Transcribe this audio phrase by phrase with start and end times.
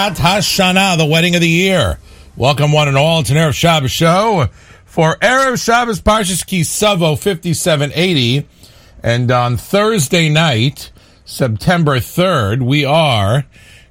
[0.00, 1.98] Chatunat Hashana, the wedding of the year.
[2.34, 4.48] Welcome one and all to an Erev Shabbos show
[4.86, 8.48] for Erev Shabbos Parshas Kisavo 5780.
[9.02, 10.90] And on Thursday night,
[11.26, 13.44] September 3rd, we are,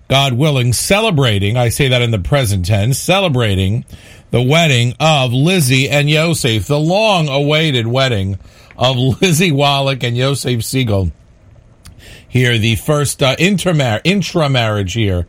[0.07, 3.85] God willing, celebrating, I say that in the present tense, celebrating
[4.31, 8.39] the wedding of Lizzie and Yosef, the long awaited wedding
[8.75, 11.11] of Lizzie Wallach and Yosef Siegel
[12.27, 15.27] here, the first uh, intra-marriage here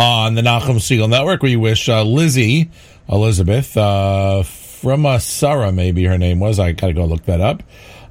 [0.00, 1.42] on the Nachum Siegel Network.
[1.42, 2.70] We wish uh, Lizzie
[3.06, 6.58] Elizabeth uh, from uh, Sarah, maybe her name was.
[6.58, 7.62] I gotta go look that up.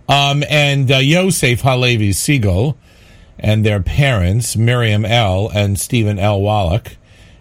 [0.07, 2.77] Um, and uh, Yosef Halevi Siegel
[3.39, 5.49] and their parents, Miriam L.
[5.49, 6.39] and Stephen L.
[6.41, 6.95] Wallach,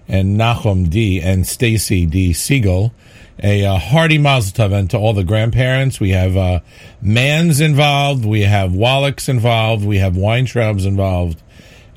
[0.09, 1.21] and Nachum D.
[1.21, 2.33] and Stacy D.
[2.33, 2.95] Siegel.
[3.41, 6.01] A uh, hearty mazel tov and to all the grandparents.
[6.01, 6.61] We have uh,
[7.03, 8.25] Mans involved.
[8.25, 9.85] We have Wallachs involved.
[9.85, 11.41] We have Weintraubs involved.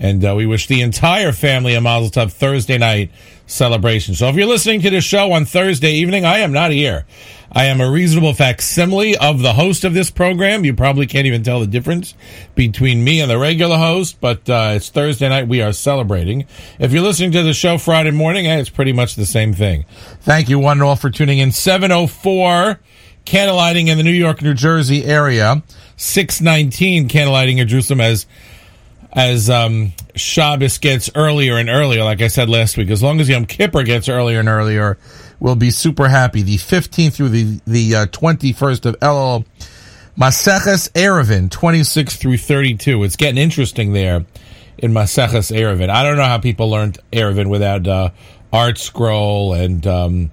[0.02, 3.12] And uh, we wish the entire family a mazel tov Thursday night
[3.46, 4.16] celebration.
[4.16, 7.06] So if you're listening to the show on Thursday evening, I am not here.
[7.52, 10.66] I am a reasonable facsimile of the host of this program.
[10.66, 12.16] You probably can't even tell the difference
[12.56, 15.48] between me and the regular host, but uh, it's Thursday night.
[15.48, 16.48] We are celebrating.
[16.80, 19.86] If you're listening to the show Friday morning, eh, it's pretty much the same thing.
[20.22, 21.52] Thank you one and all for tuning in.
[21.52, 22.80] 704
[23.26, 25.62] candlelighting in the New York, New Jersey area.
[25.98, 28.26] 619 candlelighting in Jerusalem as
[29.14, 33.28] as um, Shabbos gets earlier and earlier, like I said last week, as long as
[33.28, 34.98] Yom Kippur gets earlier and earlier,
[35.40, 36.42] we'll be super happy.
[36.44, 39.46] The 15th through the, the uh, 21st of Elul,
[40.18, 43.04] Maseches Eruvin, 26 through 32.
[43.04, 44.26] It's getting interesting there
[44.78, 45.90] in Maseches Eruvin.
[45.90, 48.10] I don't know how people learned Eruvin without uh,
[48.54, 50.32] Art Scroll and um,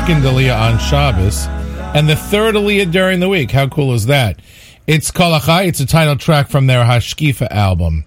[0.00, 1.46] second Aliyah on Shabbos
[1.94, 3.50] and the third Aliyah during the week.
[3.50, 4.40] How cool is that?
[4.86, 5.66] It's Kolachai.
[5.66, 8.06] It's a title track from their Hashkifa album.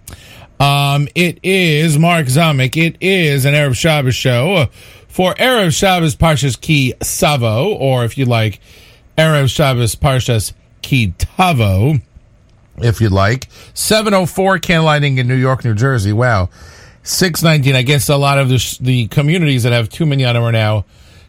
[0.60, 2.76] Um, it is Mark Zamek.
[2.76, 4.70] It is an Erev Shabbos show
[5.08, 8.60] for Erev Shabbos Parshas Ki Savo, or if you like,
[9.16, 12.02] Arab Shabbos Parshas Ki Tavo
[12.78, 13.50] if you'd like.
[13.76, 16.12] 704 candlelighting in New York, New Jersey.
[16.12, 16.50] Wow.
[17.04, 17.76] 619.
[17.76, 20.52] I guess a lot of the, the communities that have too many on them are
[20.52, 20.86] now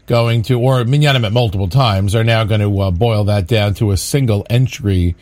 [0.06, 3.74] going to, or minyanim at multiple times, are now going to uh, boil that down
[3.74, 5.16] to a single entry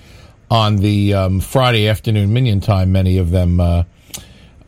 [0.51, 2.93] on the um, Friday afternoon minyan time.
[2.93, 3.85] Many of them, uh,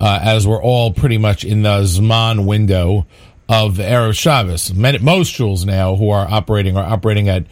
[0.01, 3.07] uh, as we're all pretty much in the Zman window
[3.49, 4.73] of Erev Shabbos.
[4.73, 7.45] Many, most shuls now who are operating are operating at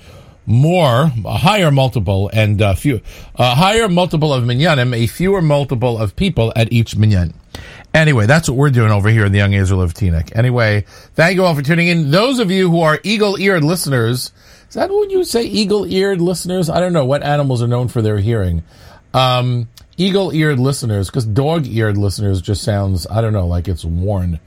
[0.47, 3.01] more, a higher multiple and uh, few,
[3.37, 7.35] a higher multiple of minyanim, a fewer multiple of people at each minyan.
[7.95, 10.35] Anyway, that's what we're doing over here in the Young Israel of Teaneck.
[10.35, 12.11] Anyway, thank you all for tuning in.
[12.11, 14.33] Those of you who are eagle-eared listeners,
[14.69, 16.71] is that what you say, eagle-eared listeners?
[16.71, 18.63] I don't know what animals are known for their hearing.
[19.13, 24.41] Um, eagle-eared listeners, because dog-eared listeners just sounds, I don't know, like it's worn.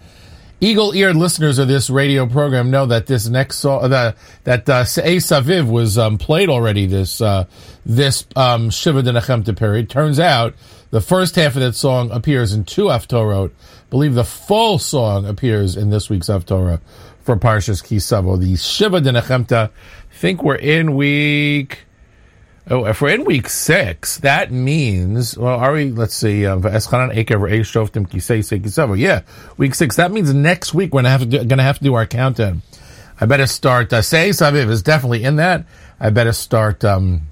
[0.60, 5.18] Eagle-eared listeners of this radio program know that this next song, that that uh, Se'ei
[5.18, 6.88] Saviv was um, played already.
[6.88, 7.46] This uh,
[7.86, 9.90] this um, Shiva Denachemta period.
[9.90, 10.56] Turns out
[10.96, 13.52] the first half of that song appears in two Haftorot.
[13.90, 16.80] believe the full song appears in this week's Haftorah
[17.20, 18.40] for Parshas Kisavo.
[18.40, 19.72] The Shiva Denachemta.
[19.72, 21.80] I think we're in week.
[22.72, 26.60] Oh, if we're in week six, that means, well, are we, let's see, uh,
[28.98, 29.22] yeah,
[29.58, 29.98] week six.
[29.98, 32.62] That means next week we're have to gonna have to do our countdown.
[33.20, 35.66] I better start, uh, Se'ei Saviv is definitely in that.
[36.00, 37.24] I better start, um,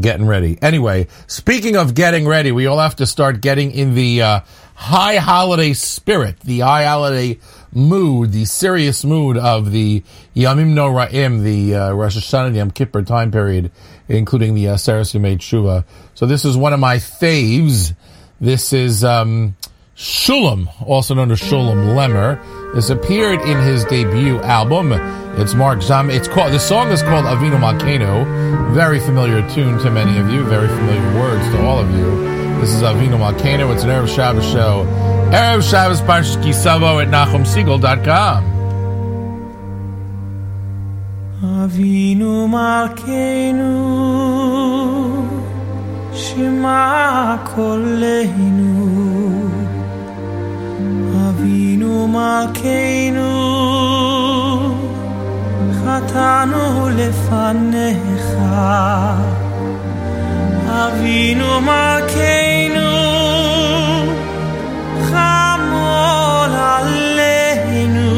[0.00, 0.58] getting ready.
[0.62, 4.40] Anyway, speaking of getting ready, we all have to start getting in the, uh,
[4.76, 7.38] high holiday spirit, the high holiday
[7.72, 10.02] mood, the serious mood of the
[10.34, 13.72] Yamim Noraim, the uh, Rosh Hashanah, Yom Kippur time period,
[14.06, 15.84] including the uh, Saras made Shuvah.
[16.14, 17.94] So this is one of my faves.
[18.38, 19.56] This is um,
[19.96, 22.38] Shulem, also known as Shulem Lemmer.
[22.74, 24.92] This appeared in his debut album.
[25.40, 26.10] It's Mark Zam.
[26.10, 26.52] It's called.
[26.52, 28.74] The song is called Avinu Malkeinu.
[28.74, 30.44] Very familiar tune to many of you.
[30.44, 32.60] Very familiar words to all of you.
[32.60, 33.72] This is Avinu Malkeinu.
[33.72, 34.84] It's an Erev Shabbos show.
[35.32, 38.44] Erev Shabbos Parshas Kisavo at NachumSiegel.com.
[41.42, 43.72] Avinu Malkeinu
[46.14, 49.15] Shema Koleinu
[51.96, 53.30] Avinu Malkeinu
[55.80, 56.64] Chatanu
[56.98, 58.64] lefanecha
[60.82, 62.92] Avinu Malkeinu
[65.08, 68.10] Chamol Aleinu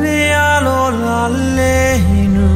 [0.00, 2.48] Ve'alol Aleinu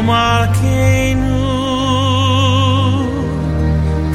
[0.02, 1.40] Malkeinu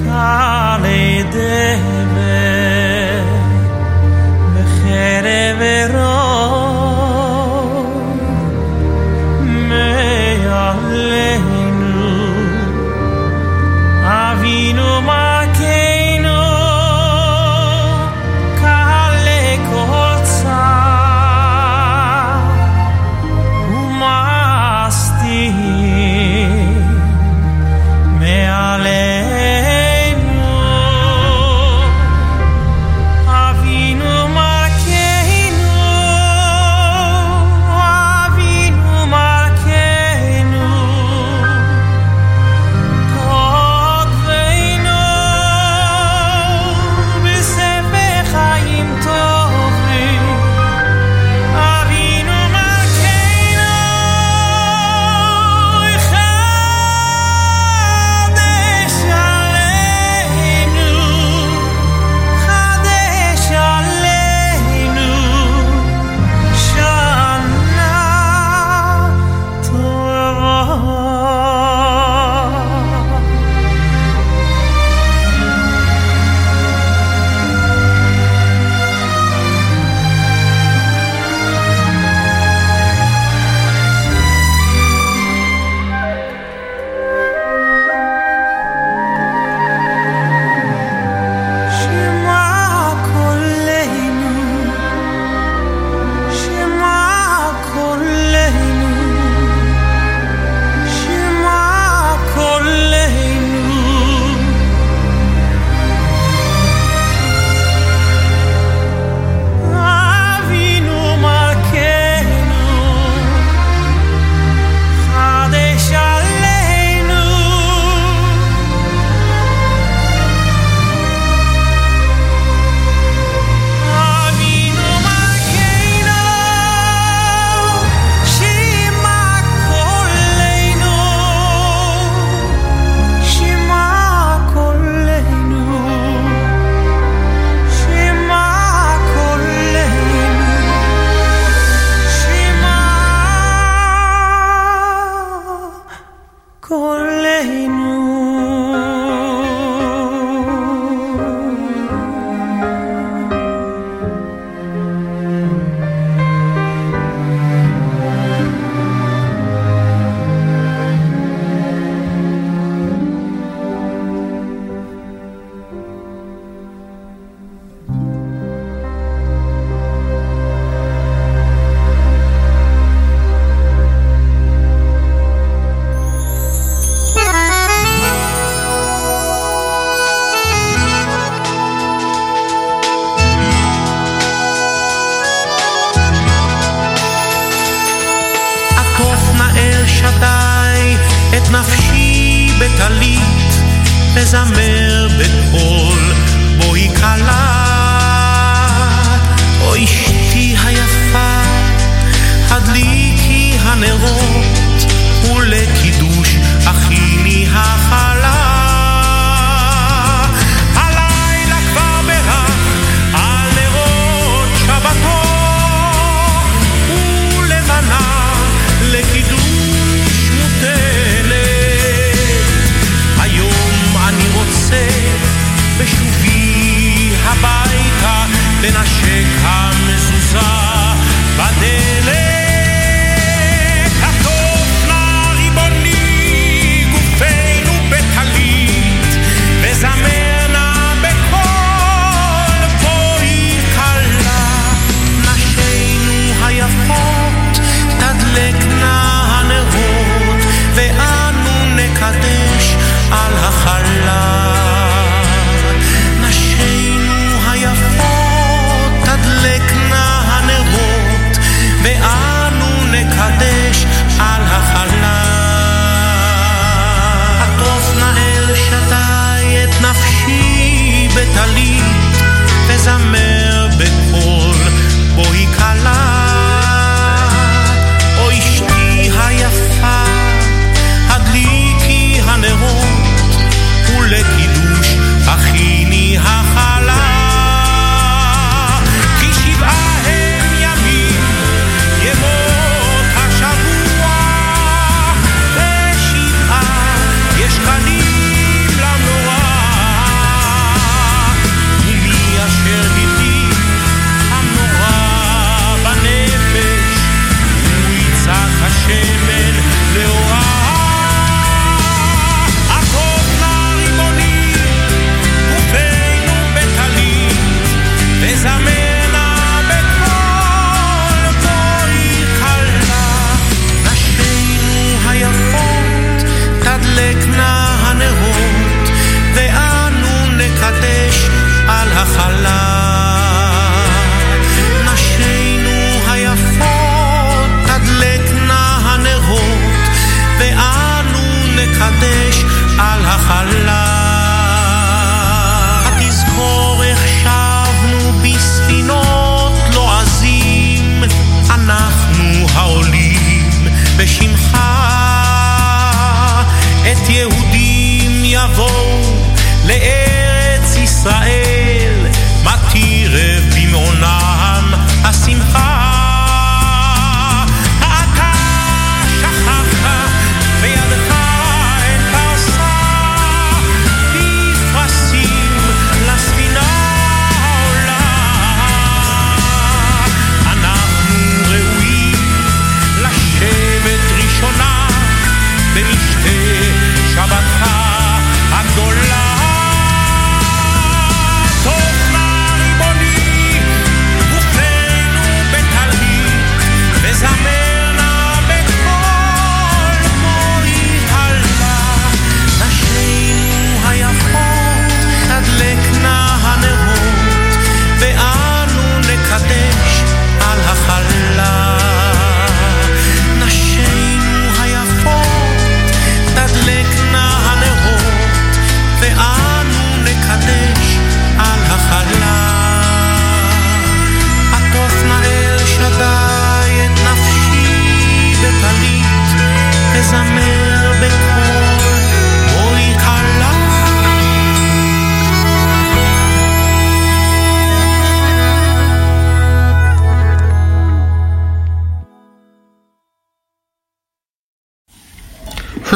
[0.03, 2.41] Kale Deve
[4.53, 5.61] בחרב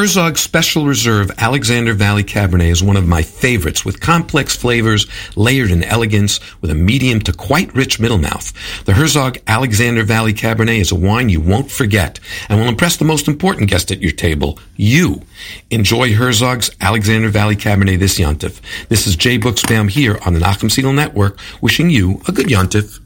[0.00, 5.70] Herzog Special Reserve Alexander Valley Cabernet is one of my favorites with complex flavors layered
[5.70, 8.50] in elegance with a medium to quite rich middle mouth.
[8.86, 13.04] The Herzog Alexander Valley Cabernet is a wine you won't forget and will impress the
[13.04, 15.20] most important guest at your table, you.
[15.70, 18.62] Enjoy Herzog's Alexander Valley Cabernet this Yontif.
[18.88, 23.00] This is Jay Buchsbaum here on the Nachum Siegel Network wishing you a good Yontif.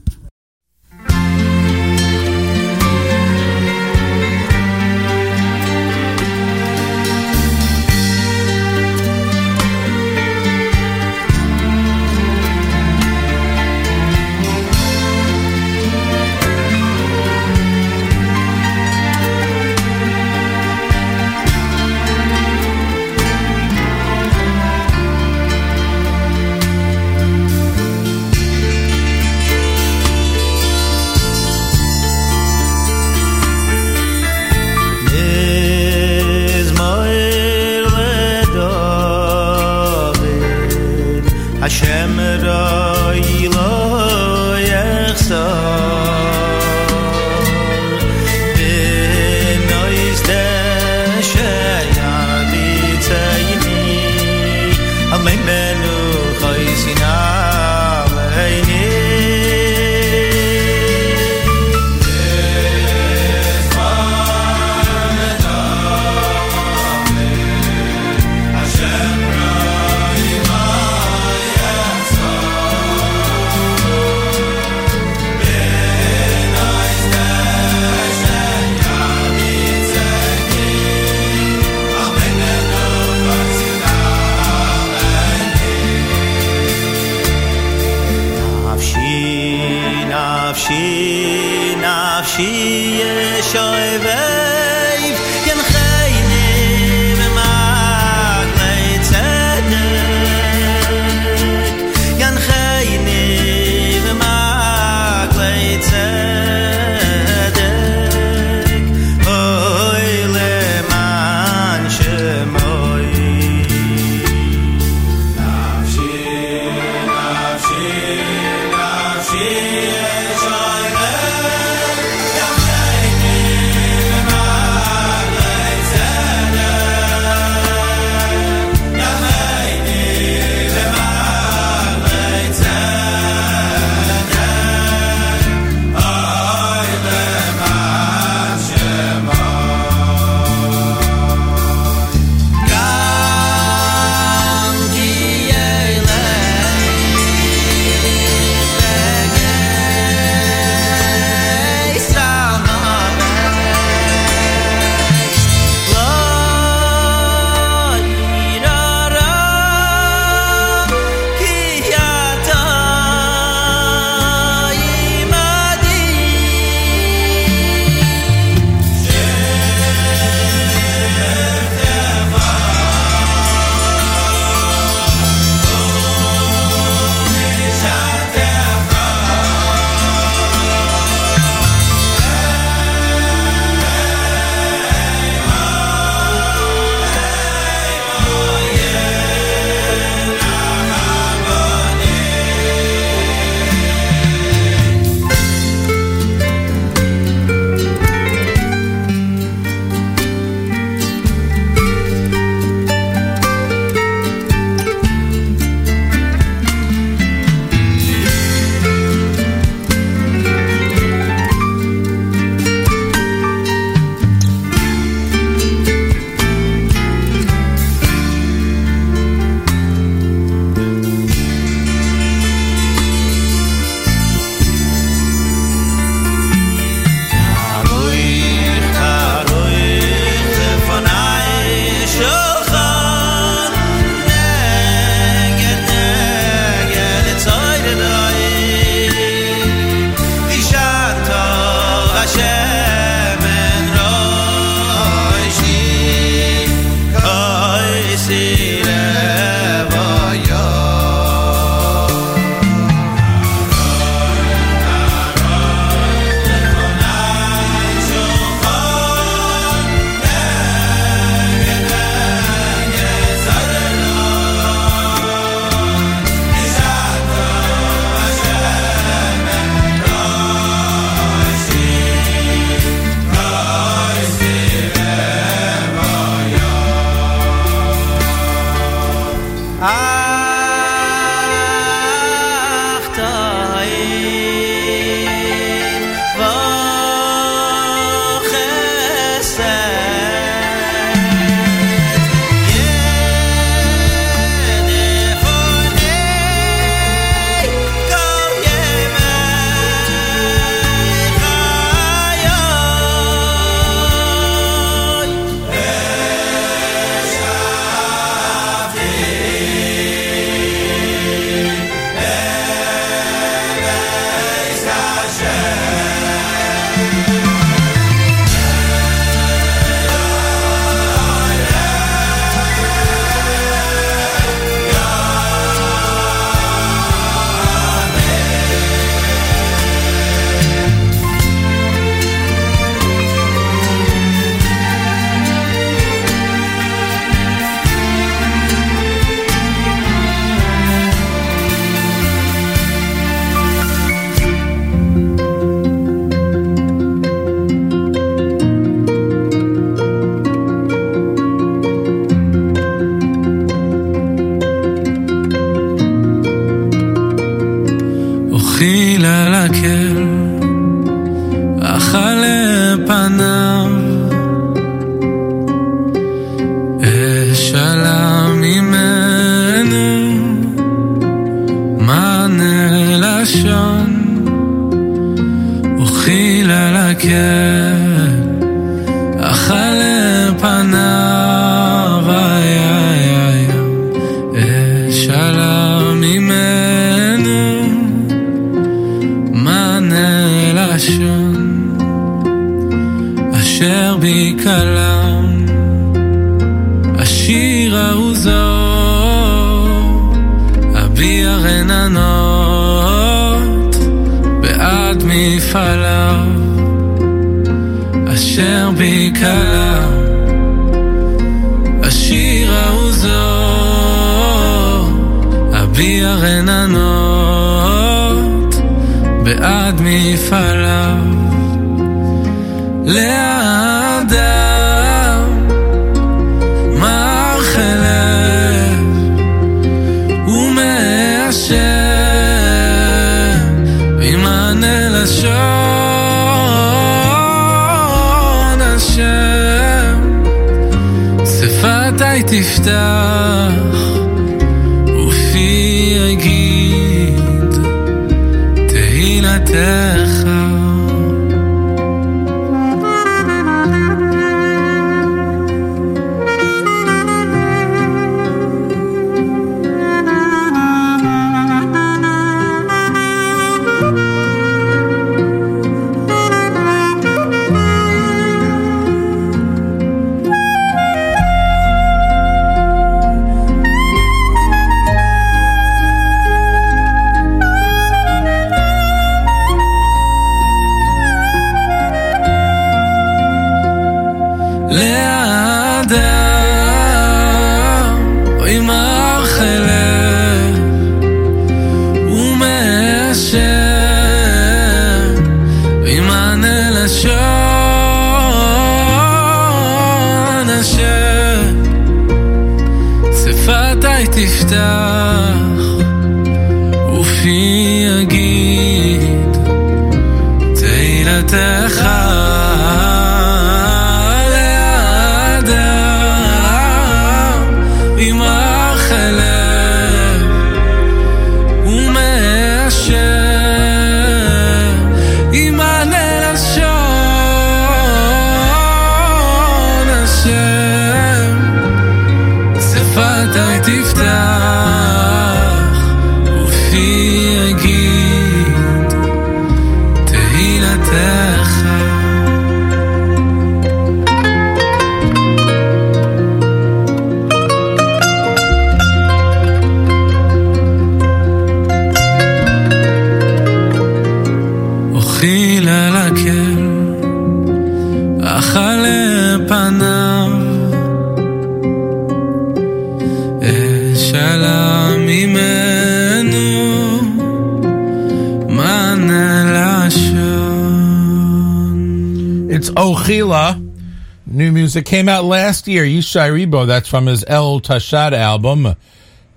[574.94, 576.04] Music came out last year.
[576.04, 576.86] Yishai Ribo.
[576.86, 578.94] That's from his El Tashad album.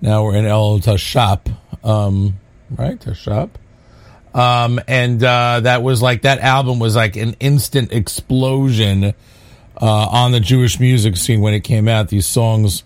[0.00, 1.46] Now we're in El Tashap.
[1.84, 2.40] Um,
[2.76, 2.98] right?
[2.98, 3.50] Tashap.
[4.34, 9.14] Um, and uh, that was like that album was like an instant explosion
[9.80, 12.08] uh, on the Jewish music scene when it came out.
[12.08, 12.82] These songs,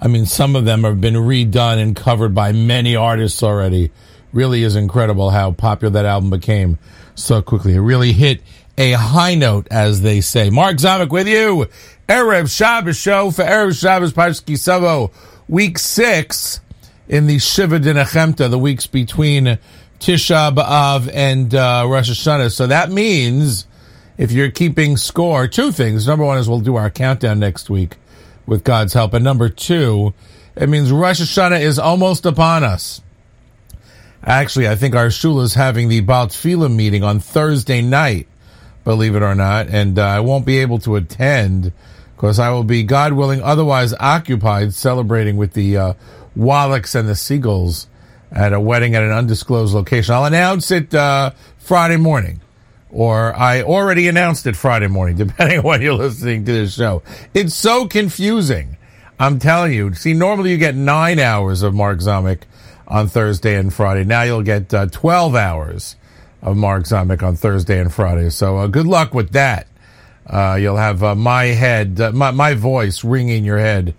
[0.00, 3.90] I mean, some of them have been redone and covered by many artists already.
[4.32, 6.78] Really is incredible how popular that album became
[7.14, 7.74] so quickly.
[7.74, 8.40] It really hit
[8.80, 10.48] a high note, as they say.
[10.48, 11.68] Mark Zamek with you.
[12.08, 15.10] Erev Shabbos show for Erev Shabbos Parshas Ki Savo,
[15.48, 16.60] week six
[17.06, 19.58] in the Shiva D'Nechemta, the weeks between
[19.98, 22.50] Tisha B'Av and uh, Rosh Hashanah.
[22.50, 23.66] So that means
[24.16, 26.06] if you're keeping score, two things.
[26.06, 27.96] Number one is we'll do our countdown next week
[28.46, 29.12] with God's help.
[29.12, 30.14] And number two,
[30.56, 33.02] it means Rosh Hashanah is almost upon us.
[34.24, 38.26] Actually, I think our shul is having the Baal Tefillah meeting on Thursday night,
[38.84, 41.72] believe it or not, and uh, I won't be able to attend
[42.16, 45.94] because I will be, God willing, otherwise occupied celebrating with the uh,
[46.36, 47.86] Wallachs and the Siegels
[48.30, 50.14] at a wedding at an undisclosed location.
[50.14, 52.40] I'll announce it uh, Friday morning,
[52.90, 57.02] or I already announced it Friday morning, depending on when you're listening to this show.
[57.34, 58.76] It's so confusing.
[59.18, 59.94] I'm telling you.
[59.94, 62.42] See, normally you get nine hours of Mark Zamek
[62.86, 64.04] on Thursday and Friday.
[64.04, 65.96] Now you'll get uh, 12 hours
[66.42, 68.30] of Mark Zamek on Thursday and Friday.
[68.30, 69.66] So uh, good luck with that.
[70.26, 73.94] Uh, you'll have uh, my head, uh, my, my voice ringing your head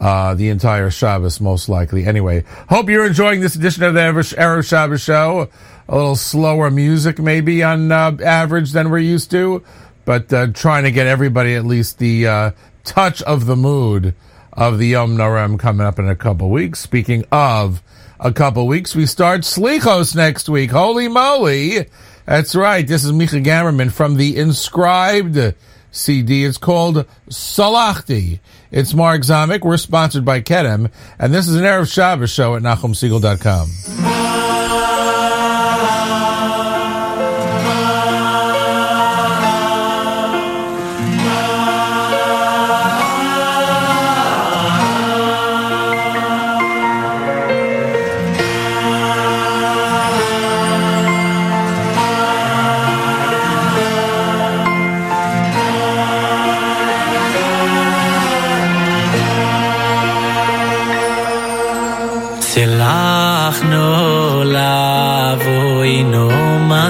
[0.00, 2.06] uh, the entire Shabbos, most likely.
[2.06, 5.48] Anyway, hope you're enjoying this edition of the Erev Shabbos show.
[5.88, 9.62] A little slower music, maybe on uh, average than we're used to,
[10.04, 12.50] but trying to get everybody at least the uh,
[12.84, 14.14] touch of the mood
[14.52, 16.80] of the Yomim Noraim coming up in a couple weeks.
[16.80, 17.82] Speaking of
[18.20, 20.70] a couple weeks, we start Slichos next week.
[20.70, 21.86] Holy moly!
[22.26, 22.86] That's right.
[22.86, 25.54] This is Micha Gamerman from the Inscribed
[25.90, 26.44] CD.
[26.44, 28.40] It's called Salachti.
[28.70, 29.62] It's Mark Zamek.
[29.62, 34.17] We're sponsored by Kedem, and this is an Erev Shabbos show at NachumSiegel.com.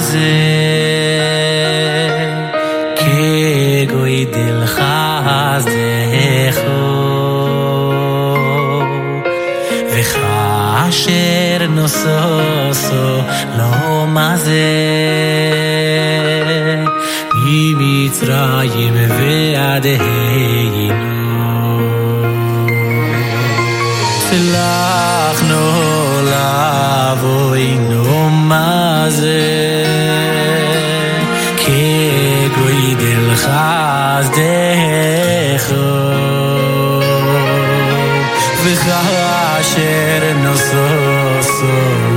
[0.01, 0.35] ze
[2.99, 5.95] ke goy dil khaz de
[6.59, 6.85] kho
[9.93, 12.21] ve khasher no so
[12.85, 13.05] so
[13.59, 13.73] lo
[14.15, 14.75] ma ze
[17.43, 19.37] mi mitzrayim ve
[19.73, 21.19] adheinu
[24.31, 25.67] שלחנו
[26.25, 29.07] לבוא אינו מה
[33.48, 34.84] כגוי חסדך
[38.64, 41.66] וכאשר נוסוסו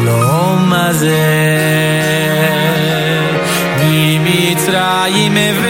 [0.05, 1.16] לא מה זה
[3.84, 5.69] ממצרים ועדינו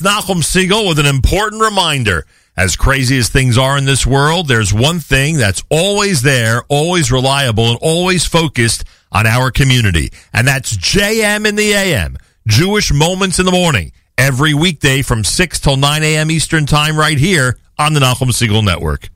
[0.00, 2.24] it's Nachum Siegel with an important reminder.
[2.56, 7.10] As crazy as things are in this world, there's one thing that's always there, always
[7.10, 10.12] reliable, and always focused on our community.
[10.32, 15.60] And that's JM in the AM, Jewish Moments in the Morning, every weekday from 6
[15.60, 16.30] till 9 a.m.
[16.30, 19.08] Eastern Time right here on the Nachum Siegel Network.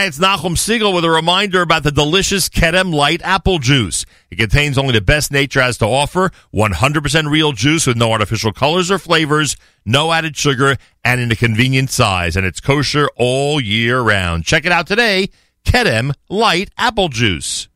[0.00, 4.06] It's Nachum Siegel with a reminder about the delicious Kedem Light apple juice.
[4.30, 8.52] It contains only the best nature has to offer 100% real juice with no artificial
[8.52, 12.36] colors or flavors, no added sugar, and in a convenient size.
[12.36, 14.44] And it's kosher all year round.
[14.44, 15.30] Check it out today
[15.64, 17.68] Kedem Light apple juice.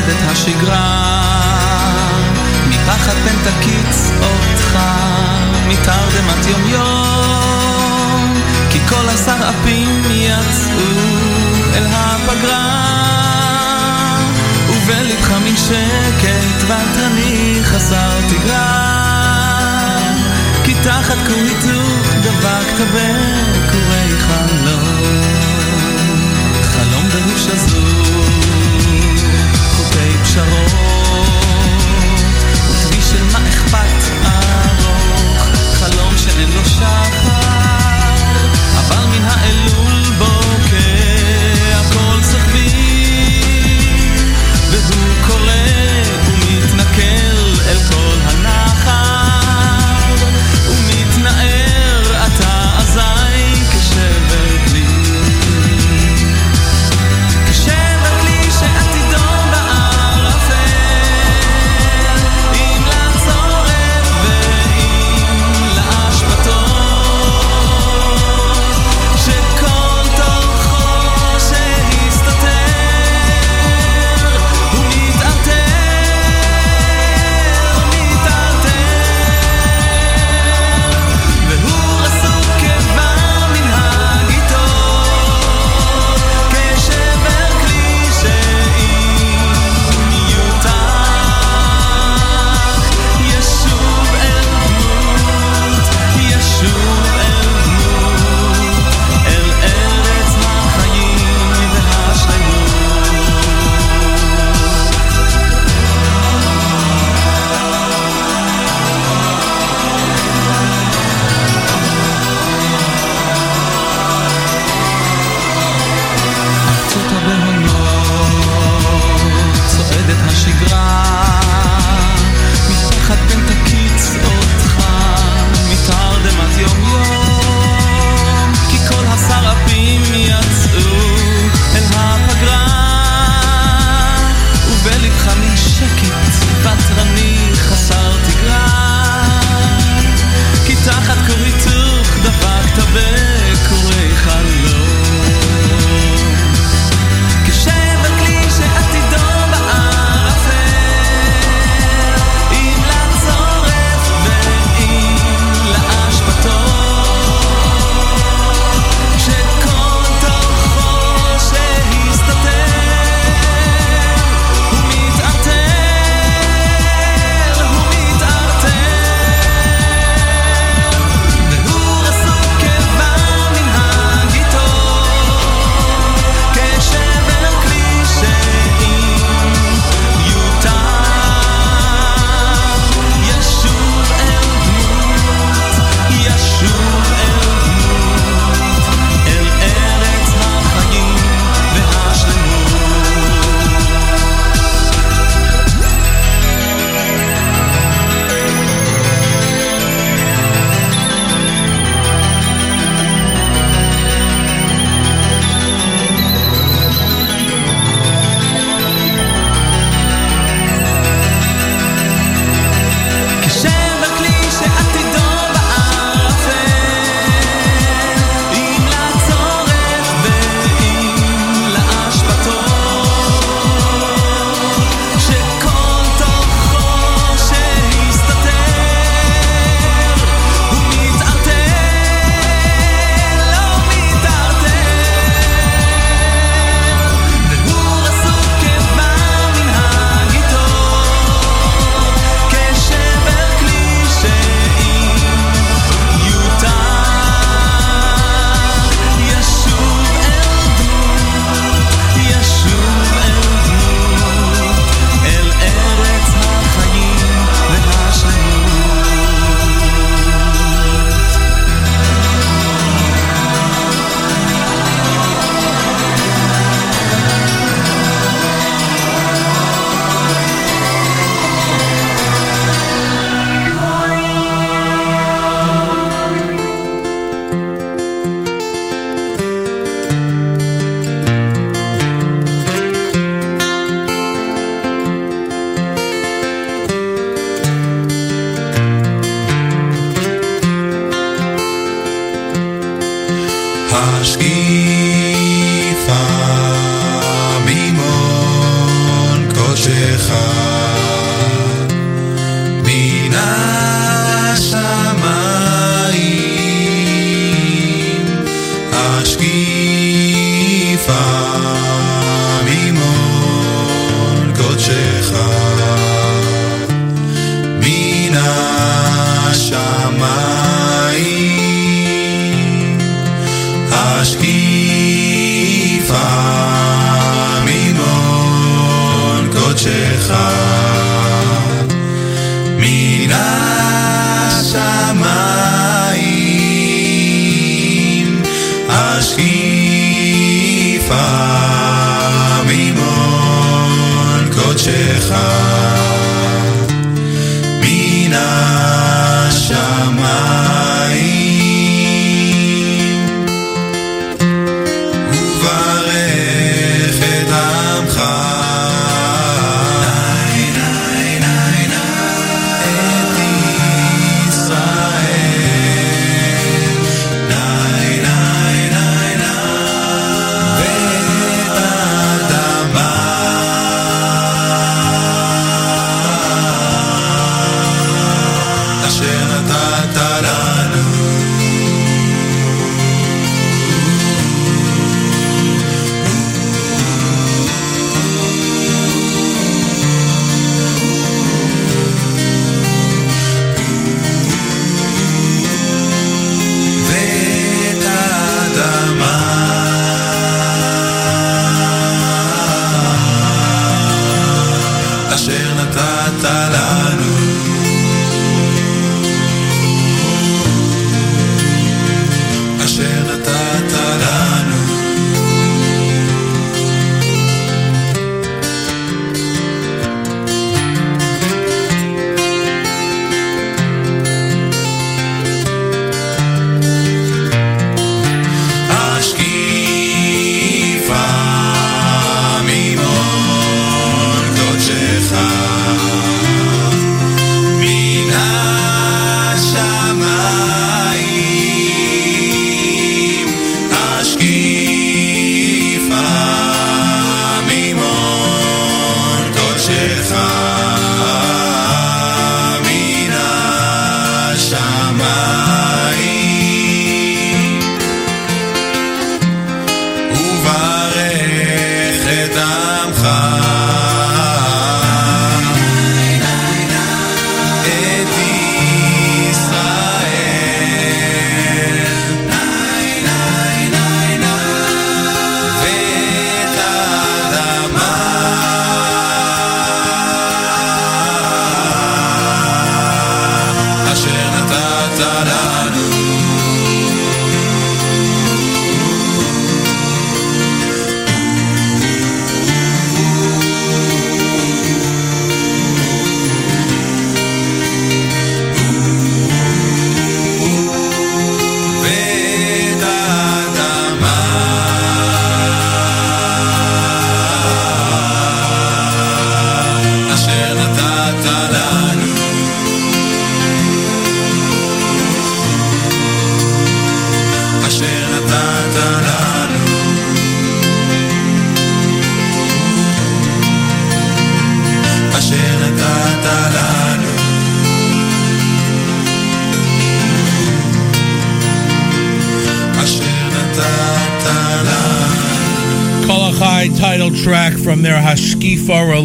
[0.00, 1.22] צועדת השגרה,
[2.68, 4.78] מפחד פן תקיץ אותך,
[5.68, 8.34] מתרדמת יומיום,
[8.70, 10.80] כי כל הסרעפים יצאו
[11.74, 12.84] אל הפגרה,
[14.70, 19.96] ובלבך מן שקט ותרני חסר תגרה,
[20.64, 25.40] כי תחת כור היתוך דבקת בכורי חלום.
[26.62, 27.99] חלום דהוא שזור,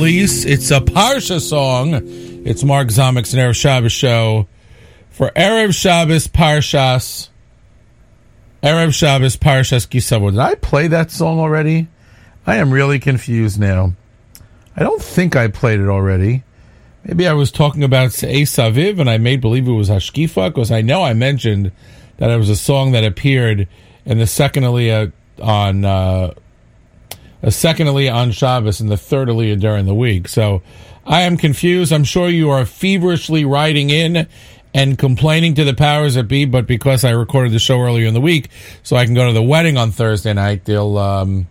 [0.05, 0.45] release.
[0.45, 1.99] It's a Parsha song.
[2.45, 4.47] It's Mark Zomik's and Erev Shabbos show
[5.09, 7.29] for Erev Shabbos Parshas.
[8.61, 10.29] Erev Shabbos Parshas Ki Savo.
[10.29, 11.87] Did I play that song already?
[12.45, 13.93] I am really confused now.
[14.75, 16.43] I don't think I played it already.
[17.03, 20.81] Maybe I was talking about Esaviv and I made believe it was Hashkifa because I
[20.81, 21.71] know I mentioned
[22.17, 23.67] that it was a song that appeared
[24.05, 25.11] in the second Aliyah
[25.41, 26.35] on uh,
[27.45, 30.27] a second Aliyah on Shabbos and the third Aliyah during the week.
[30.27, 30.63] So
[31.05, 31.93] I am confused.
[31.93, 34.27] I'm sure you are feverishly writing in
[34.73, 38.15] and complaining to the powers that be, but because I recorded the show earlier in
[38.15, 38.49] the week,
[38.81, 41.45] so I can go to the wedding on Thursday night, they'll, um,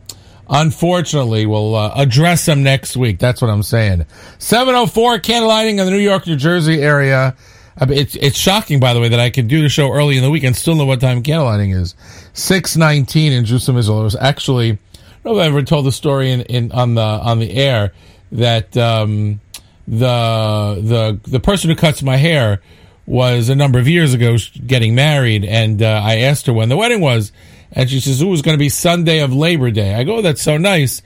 [0.51, 3.21] unfortunately, we'll uh, address them next week.
[3.21, 4.05] That's what I'm saying.
[4.41, 7.37] 704 candlelighting in the New York, New Jersey area.
[7.79, 10.16] I mean, it's it's shocking, by the way, that I could do the show early
[10.16, 11.97] in the week and still know what time candlelighting is.
[12.33, 14.01] Six nineteen in Jerusalem, Israel.
[14.03, 14.79] It was actually
[15.27, 17.93] I ever told the story in, in on the on the air.
[18.33, 19.41] that um,
[19.87, 22.61] the the the person who cuts my hair
[23.07, 24.37] was a number of years ago
[24.67, 27.33] getting married, and uh, I asked her when the wedding was,
[27.73, 29.95] and she says it was going to be Sunday of Labor Day.
[29.95, 31.03] I go, "Oh, that's so nice.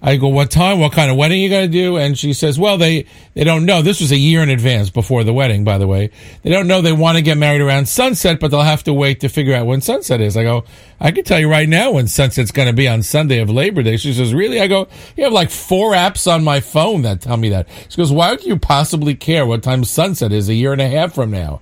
[0.00, 0.78] I go, what time?
[0.78, 1.96] What kind of wedding you going to do?
[1.96, 3.82] And she says, well, they, they don't know.
[3.82, 6.10] This was a year in advance before the wedding, by the way.
[6.42, 9.20] They don't know they want to get married around sunset, but they'll have to wait
[9.20, 10.36] to figure out when sunset is.
[10.36, 10.64] I go,
[11.00, 13.82] I can tell you right now when sunset's going to be on Sunday of Labor
[13.82, 13.96] Day.
[13.96, 14.60] She says, really?
[14.60, 17.68] I go, you have like four apps on my phone that tell me that.
[17.88, 20.88] She goes, why would you possibly care what time sunset is a year and a
[20.88, 21.60] half from now?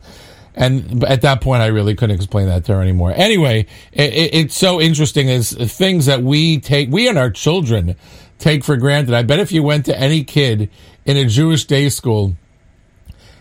[0.56, 3.12] And at that point, I really couldn't explain that to her anymore.
[3.14, 7.94] Anyway, it, it, it's so interesting is things that we take, we and our children
[8.38, 9.14] take for granted.
[9.14, 10.70] I bet if you went to any kid
[11.04, 12.36] in a Jewish day school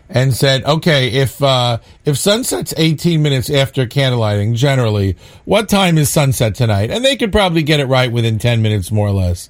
[0.09, 6.09] and said, okay, if, uh, if sunset's 18 minutes after candlelighting, generally, what time is
[6.09, 6.91] sunset tonight?
[6.91, 9.49] And they could probably get it right within 10 minutes, more or less.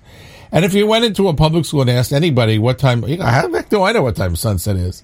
[0.52, 3.26] And if you went into a public school and asked anybody what time, you know,
[3.26, 5.04] how the heck do I know what time sunset is?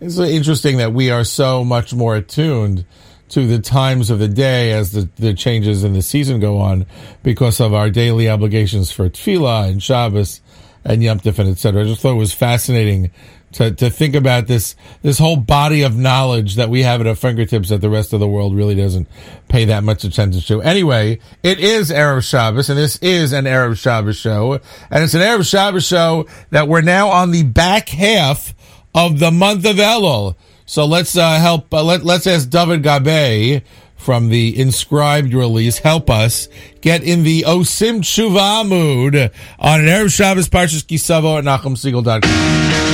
[0.00, 2.84] It's interesting that we are so much more attuned
[3.32, 6.84] to the times of the day as the, the changes in the season go on
[7.22, 10.40] because of our daily obligations for tefillah and Shabbos
[10.84, 11.82] and Yom Tov and etc.
[11.82, 13.10] I just thought it was fascinating
[13.52, 17.14] to, to think about this this whole body of knowledge that we have at our
[17.14, 19.08] fingertips that the rest of the world really doesn't
[19.48, 20.62] pay that much attention to.
[20.62, 24.60] Anyway, it is Erev Shabbos, and this is an Erev Shabbos show,
[24.90, 28.54] and it's an Erev Shabbos show that we're now on the back half
[28.94, 30.36] of the month of Elul.
[30.72, 31.74] So let's uh, help.
[31.74, 33.62] Uh, let, let's ask David Gabe
[33.94, 36.48] from the inscribed release help us
[36.80, 39.14] get in the Osim Tshuva mood
[39.58, 42.91] on an Erev Shabbos Parshas Ki Savo at NachumSiegel.com.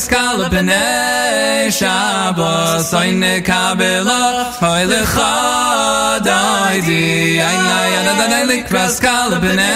[0.00, 2.50] es kale bene shabo
[2.90, 4.20] soine kabelo
[4.60, 7.02] hoyle khadai di
[7.48, 9.72] ay ay ay da nele kras kale bene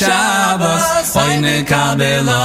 [0.00, 0.72] shabo
[1.14, 2.42] soine kabelo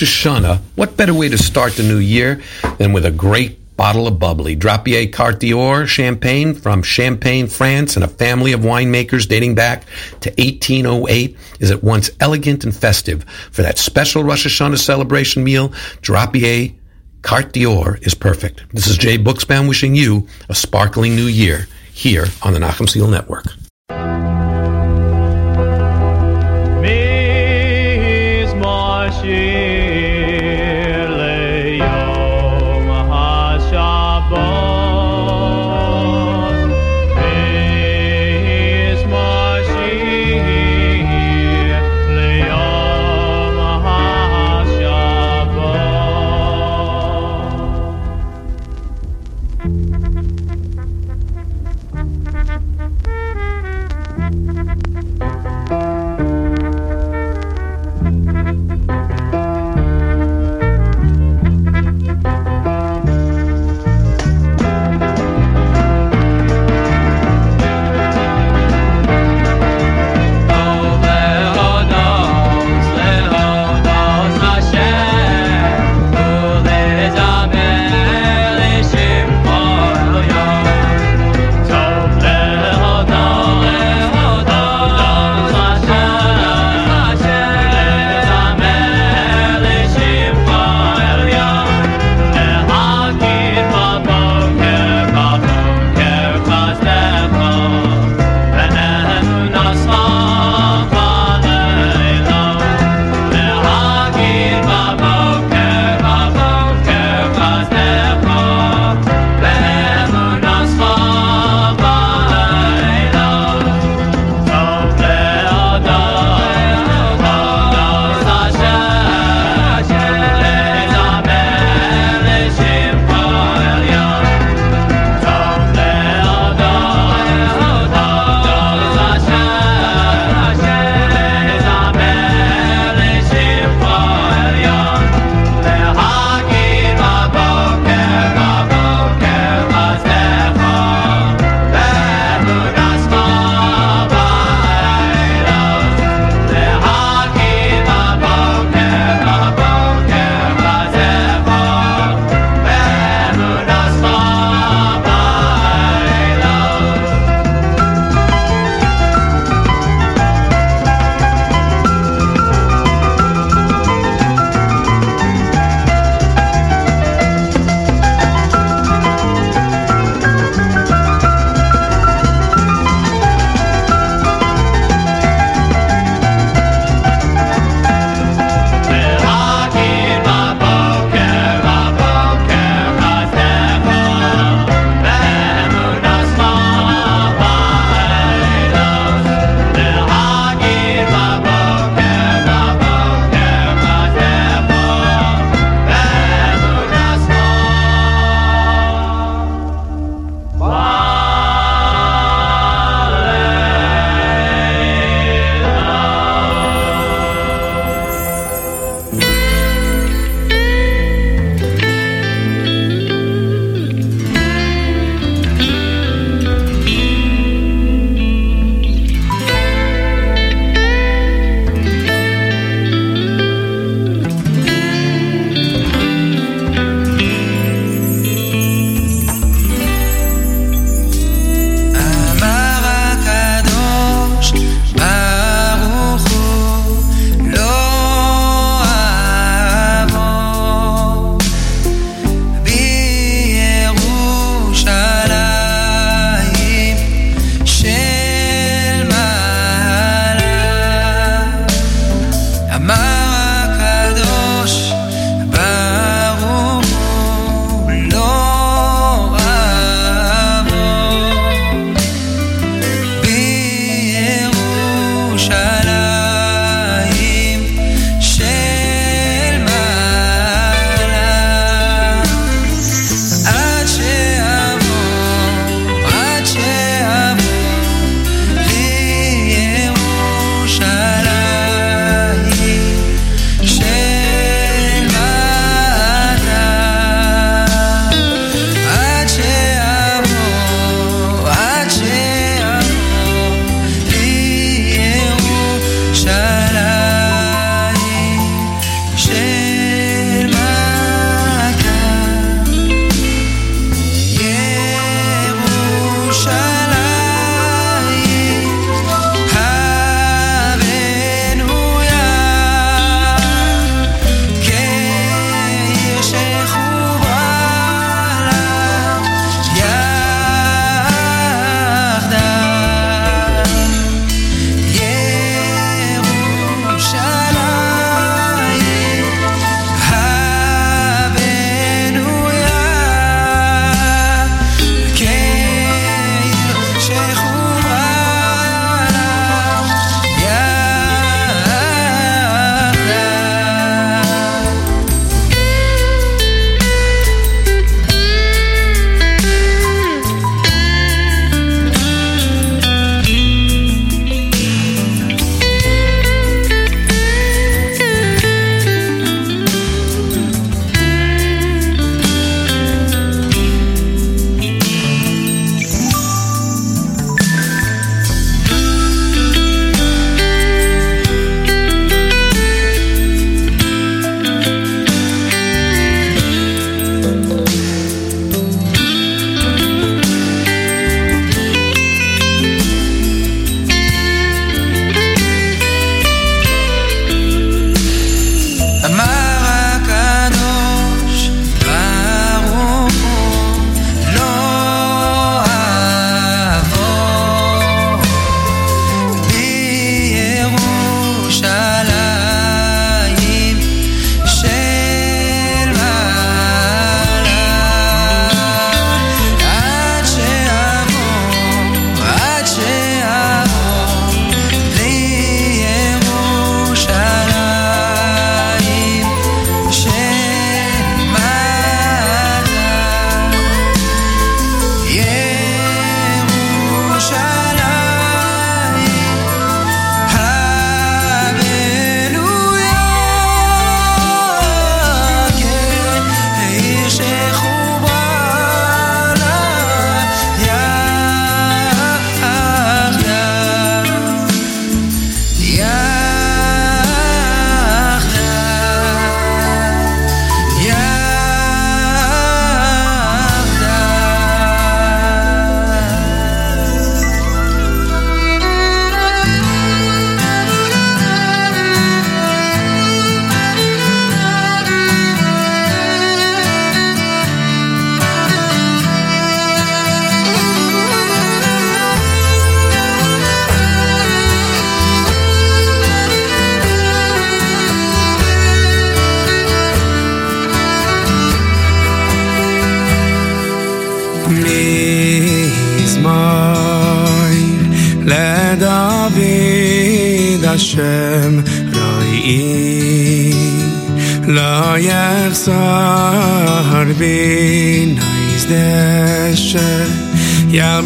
[0.00, 2.40] Rosh Hashanah, what better way to start the new year
[2.76, 4.54] than with a great bottle of bubbly?
[4.54, 9.86] Drapier Carte d'Or champagne from Champagne, France, and a family of winemakers dating back
[10.20, 13.24] to 1808 is at once elegant and festive.
[13.50, 15.70] For that special Rosh Hashanah celebration meal,
[16.00, 16.74] Drapier
[17.22, 18.72] Carte d'Or is perfect.
[18.72, 23.08] This is Jay Buchsbaum wishing you a sparkling new year here on the Nachum Siegel
[23.08, 23.46] Network.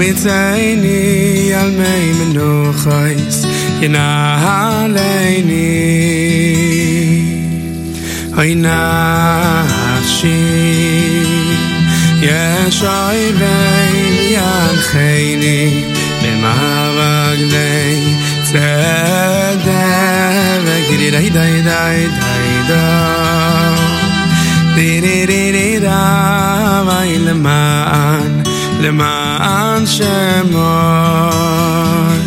[0.02, 3.46] ירביצני על מי מנוחייס
[3.82, 5.48] ינעלני
[8.38, 10.28] אוי נפשי
[12.22, 15.84] ישוי בין ינחני
[16.24, 19.68] במאבגני צדק
[20.90, 22.08] די די די די די
[22.68, 22.76] די
[24.76, 28.44] די די די דה ואי למען
[28.82, 30.05] למען אנשי
[30.51, 32.19] מוי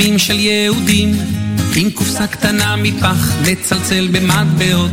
[0.00, 1.12] ימים של יהודים,
[1.76, 4.90] עם קופסה קטנה מפח, מצלצל במטבעות.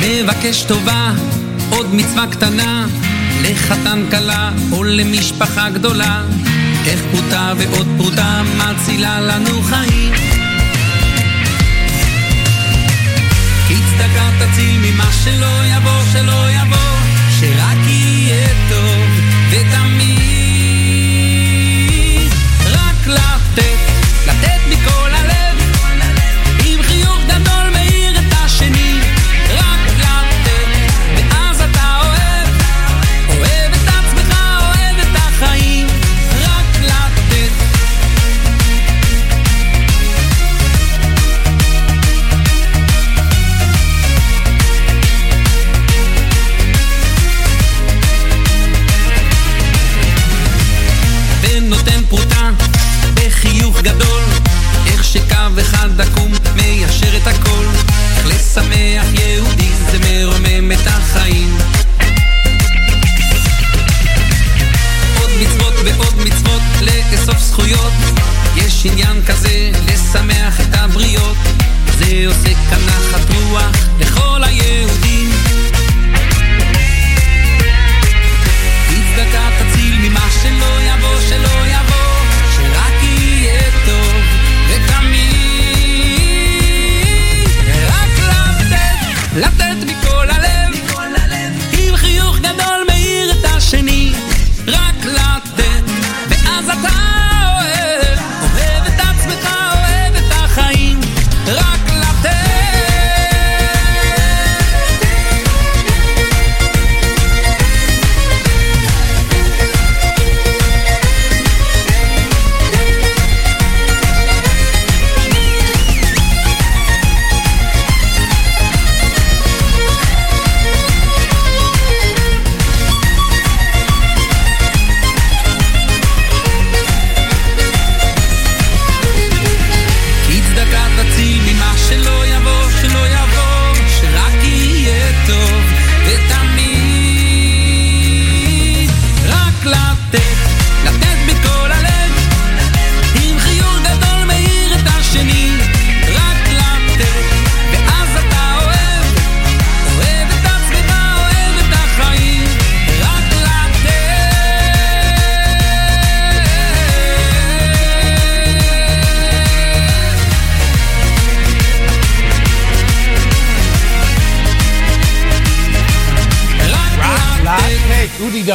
[0.00, 1.12] מבקש טובה,
[1.70, 2.86] עוד מצווה קטנה,
[3.42, 6.22] לחתן כלה או למשפחה גדולה,
[6.86, 10.12] איך פרוטה ועוד פרוטה מצילה לנו חיים.
[13.68, 16.98] כי צדקה תציל ממה שלא יבוא, שלא יבוא,
[17.40, 19.08] שרק יהיה טוב,
[19.50, 20.13] ותמיד...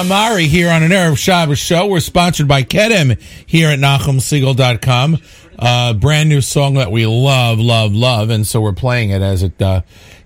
[0.10, 1.86] Udi Damari here on an Erev Shabbos show.
[1.86, 5.18] We're sponsored by Kedem here at NachumSiegel.com.
[5.58, 8.30] Uh, brand new song that we love, love, love.
[8.30, 9.82] And so we're playing it as it uh,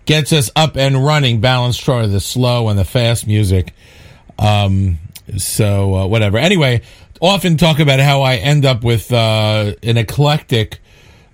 [0.05, 3.73] gets us up and running, balanced toward the slow and the fast music.
[4.39, 4.99] Um,
[5.37, 6.37] so, uh, whatever.
[6.37, 6.81] Anyway,
[7.19, 10.79] often talk about how I end up with uh, an eclectic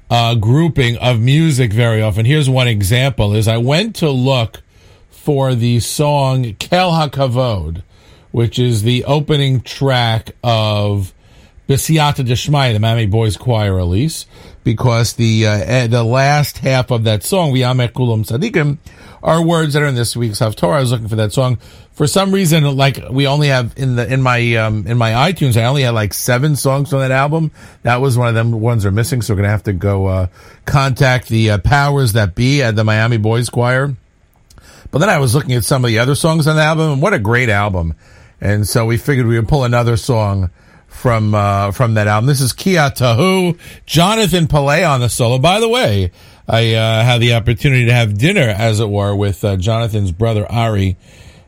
[0.10, 2.26] uh, grouping of music very often.
[2.26, 4.62] Here's one example: is I went to look
[5.10, 7.84] for the song Kel HaKavod,
[8.32, 11.14] which is the opening track of
[11.68, 14.26] B'siyata Deshmai, the Miami Boys Choir release,
[14.64, 18.80] because the uh, eh, the last half of that song, V'yamek Kulam Tzadikim,
[19.22, 20.78] are words that are in this week's Haftorah.
[20.78, 21.58] I was looking for that song.
[21.94, 25.58] For some reason, like we only have in the in my um, in my iTunes,
[25.58, 27.52] I only had like seven songs on that album.
[27.84, 30.28] That was one of them ones are missing, so we're gonna have to go uh,
[30.66, 33.96] contact the uh, powers that be at the Miami Boys Choir.
[34.92, 37.02] But then I was looking at some of the other songs on the album, and
[37.02, 37.96] what a great album!
[38.42, 40.50] And so we figured we would pull another song
[40.88, 42.28] from uh, from that album.
[42.28, 45.38] This is Kia Tahu, Jonathan Pillay on the solo.
[45.38, 46.12] By the way,
[46.48, 50.50] I uh, had the opportunity to have dinner, as it were, with uh, Jonathan's brother
[50.52, 50.98] Ari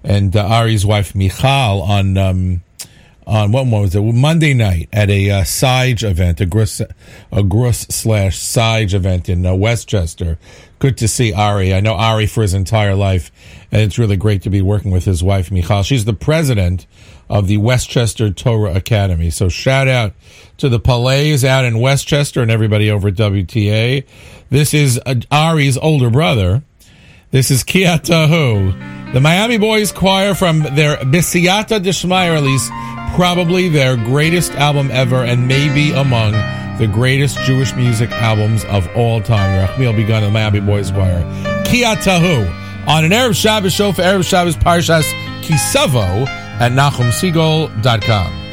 [0.04, 2.62] and uh, Ari's wife Michal on um,
[3.26, 6.82] on what was it Monday night at a uh, Sige event, a Grus
[7.32, 10.38] a slash Sige event in uh, Westchester.
[10.80, 11.74] Good to see Ari.
[11.74, 13.32] I know Ari for his entire life,
[13.72, 15.84] and it's really great to be working with his wife Michal.
[15.84, 16.86] She's the president
[17.30, 19.30] of the Westchester Torah Academy.
[19.30, 20.14] So shout out
[20.58, 24.06] to the Palais out in Westchester and everybody over at WTA.
[24.50, 26.64] This is uh, Ari's older brother.
[27.32, 32.70] This is Kiatahu, the Miami Boys Choir from their B'siyata Deshmai release,
[33.16, 36.34] probably their greatest album ever, and maybe among
[36.78, 39.58] the greatest Jewish music albums of all time.
[39.58, 41.22] Rachmiel Begun the Miami Boys Choir.
[41.64, 45.06] Kia Kiatahu on an Erev Shabbos show for Erev Shabbos Parshas
[45.44, 46.26] Ki Savo
[46.60, 48.51] at NachumSiegel.com.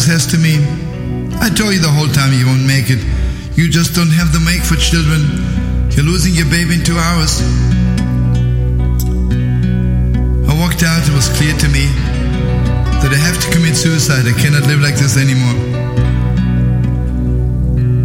[0.00, 0.60] says to me,
[1.40, 3.00] I told you the whole time you won't make it.
[3.56, 5.24] You just don't have the make for children.
[5.96, 7.40] You're losing your baby in two hours.
[10.44, 11.88] I walked out, it was clear to me
[13.00, 14.28] that I have to commit suicide.
[14.28, 15.56] I cannot live like this anymore.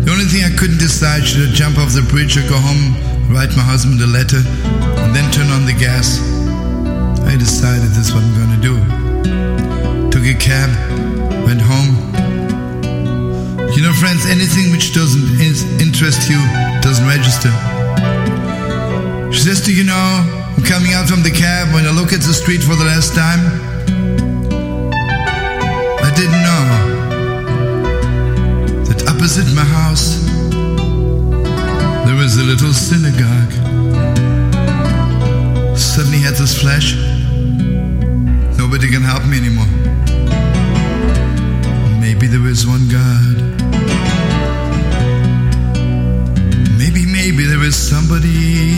[0.06, 2.96] The only thing I couldn't decide should I jump off the bridge or go home,
[3.28, 4.40] write my husband a letter,
[5.04, 6.24] and then turn on the gas.
[7.28, 8.76] I decided this is what I'm to do.
[10.12, 10.72] Took a cab,
[11.52, 11.96] went home.
[13.76, 15.42] You know, friends, anything which doesn't
[15.82, 16.40] interest you
[16.80, 17.52] doesn't register.
[19.34, 20.08] She says to you know,
[20.56, 23.16] I'm coming out from the cab when I look at the street for the last
[23.16, 23.42] time.
[26.08, 26.64] I didn't know
[28.88, 30.24] that opposite my house
[32.06, 33.54] there was a little synagogue.
[35.78, 36.96] Suddenly had this flash.
[38.58, 39.81] Nobody can help me anymore.
[42.22, 43.36] Maybe there is one God.
[46.78, 48.78] Maybe, maybe there is somebody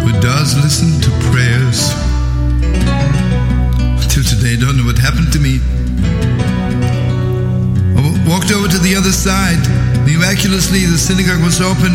[0.00, 1.92] who does listen to prayers.
[4.08, 5.60] Till today, I don't know what happened to me.
[8.00, 9.60] I walked over to the other side.
[10.08, 11.92] Miraculously, the synagogue was open.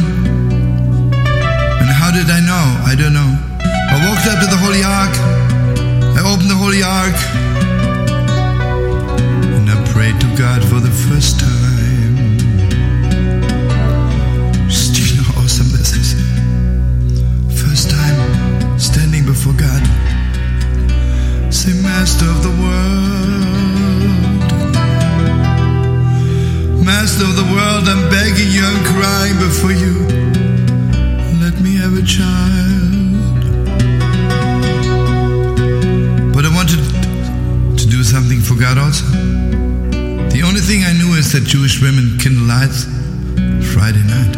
[1.82, 2.66] And how did I know?
[2.86, 3.32] I don't know.
[3.58, 5.18] I walked up to the Holy Ark.
[6.14, 7.49] I opened the Holy Ark
[10.60, 12.38] prayed for the first time.
[15.18, 16.14] Know how awesome is?
[17.62, 19.84] First time standing before God.
[21.52, 23.46] Say, Master of the world.
[26.86, 30.08] Master of the world, I'm begging you, I'm crying before you.
[31.42, 33.40] Let me have a child.
[36.34, 36.80] But I wanted
[37.78, 39.39] to do something for God also.
[40.70, 42.86] Thing I knew is that Jewish women kindle lights
[43.74, 44.38] Friday night.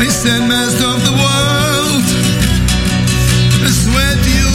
[0.00, 2.06] I said, Master of the world,
[3.60, 4.52] I swear to you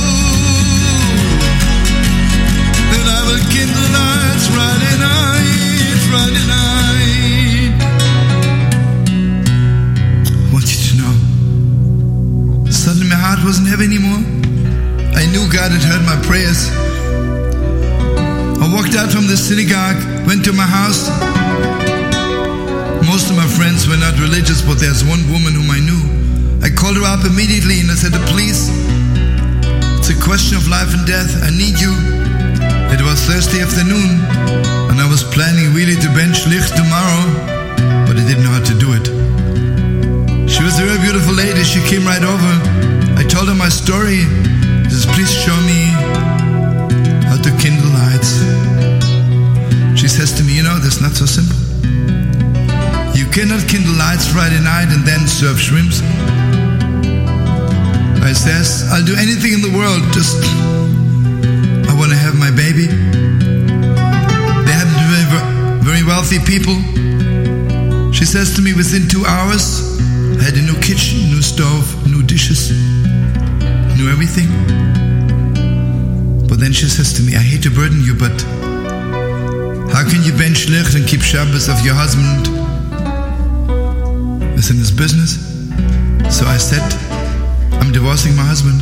[2.89, 7.77] that I will kindle lights Friday night, Friday night.
[10.25, 11.13] I want you to know.
[12.71, 14.25] Suddenly my heart wasn't heavy anymore.
[15.13, 16.82] I knew God had heard my prayers.
[18.93, 19.97] Walked out from the synagogue,
[20.29, 21.09] went to my house.
[23.09, 25.97] Most of my friends were not religious, but there's one woman whom I knew.
[26.61, 28.69] I called her up immediately and I said, Please,
[29.97, 31.41] it's a question of life and death.
[31.41, 31.89] I need you.
[32.93, 34.21] It was Thursday afternoon,
[34.93, 37.25] and I was planning really to bench licht tomorrow,
[38.05, 39.09] but I didn't know how to do it.
[40.45, 41.65] She was a very beautiful lady.
[41.65, 42.53] She came right over.
[43.17, 44.21] I told her my story.
[44.85, 45.81] She says, Please show me
[47.25, 48.62] how to kindle lights.
[50.13, 51.57] Says to me, You know, that's not so simple.
[53.17, 56.05] You cannot kindle lights Friday night and then serve shrimps.
[58.21, 60.37] I says, I'll do anything in the world, just
[61.89, 62.85] I want to have my baby.
[62.85, 65.25] They happen to be
[65.81, 66.77] very wealthy people.
[68.13, 69.97] She says to me within two hours,
[70.37, 72.69] I had a new kitchen, new stove, new dishes,
[73.97, 74.45] new everything.
[76.47, 78.52] But then she says to me, I hate to burden you, but
[79.93, 82.49] how can you bench licht and keep Shabbos of your husband
[84.57, 85.37] is in his business?
[86.35, 86.81] So I said,
[87.79, 88.81] I'm divorcing my husband.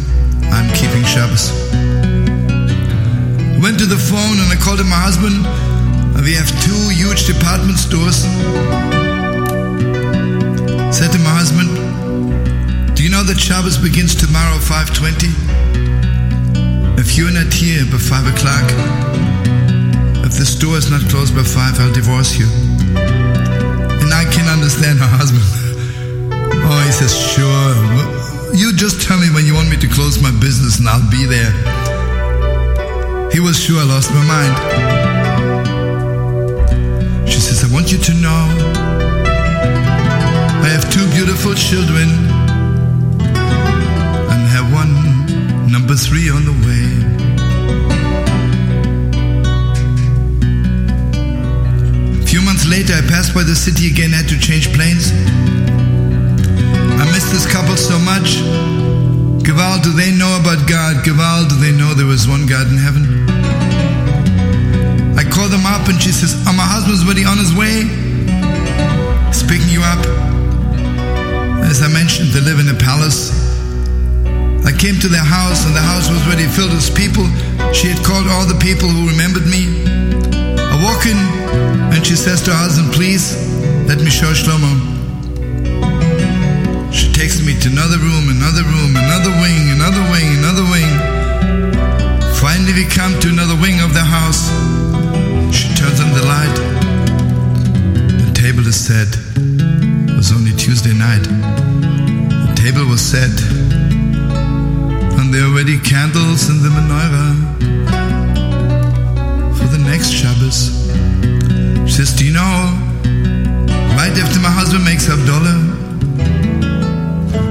[0.56, 1.52] I'm keeping Shabbos.
[3.62, 5.44] Went to the phone and I called my husband.
[6.24, 8.24] We have two huge department stores.
[10.96, 11.76] Said to my husband,
[12.96, 15.28] Do you know that Shabbos begins tomorrow 5.20?
[16.98, 19.31] If you're not here by 5 o'clock,
[20.26, 22.48] if the store is not closed by 5, I'll divorce you.
[24.02, 25.44] And I can understand her husband.
[26.64, 27.76] Oh, he says, sure.
[28.56, 31.26] You just tell me when you want me to close my business and I'll be
[31.26, 31.52] there.
[33.32, 34.54] He was sure I lost my mind.
[37.28, 38.44] She says, I want you to know
[40.64, 42.10] I have two beautiful children
[44.32, 44.94] and have one
[45.72, 47.01] number three on the way.
[52.32, 55.12] Few months later, I passed by the city again, had to change planes.
[56.96, 58.40] I miss this couple so much.
[59.44, 61.04] Gaval, do they know about God?
[61.04, 63.04] Gaval, do they know there was one God in heaven?
[65.20, 67.84] I call them up and she says, Oh, my husband's already on his way.
[69.28, 70.00] He's picking you up.
[71.68, 73.36] As I mentioned, they live in a palace.
[74.64, 77.28] I came to their house and the house was already filled with people.
[77.76, 80.01] She had called all the people who remembered me.
[80.82, 81.18] I walk in
[81.94, 83.38] and she says to her husband, Please,
[83.86, 84.74] let me show Shlomo.
[86.90, 90.90] She takes me to another room, another room, another wing, another wing, another wing.
[92.42, 94.50] Finally, we come to another wing of the house.
[95.54, 96.58] She turns on the light.
[98.26, 99.14] The table is set.
[100.10, 101.22] It was only Tuesday night.
[101.22, 103.30] The table was set.
[105.14, 107.31] And there are already candles in the menorah
[110.52, 111.88] Shabbos.
[111.88, 112.40] She says, Do you know,
[113.96, 115.80] right after my husband makes Havdalah,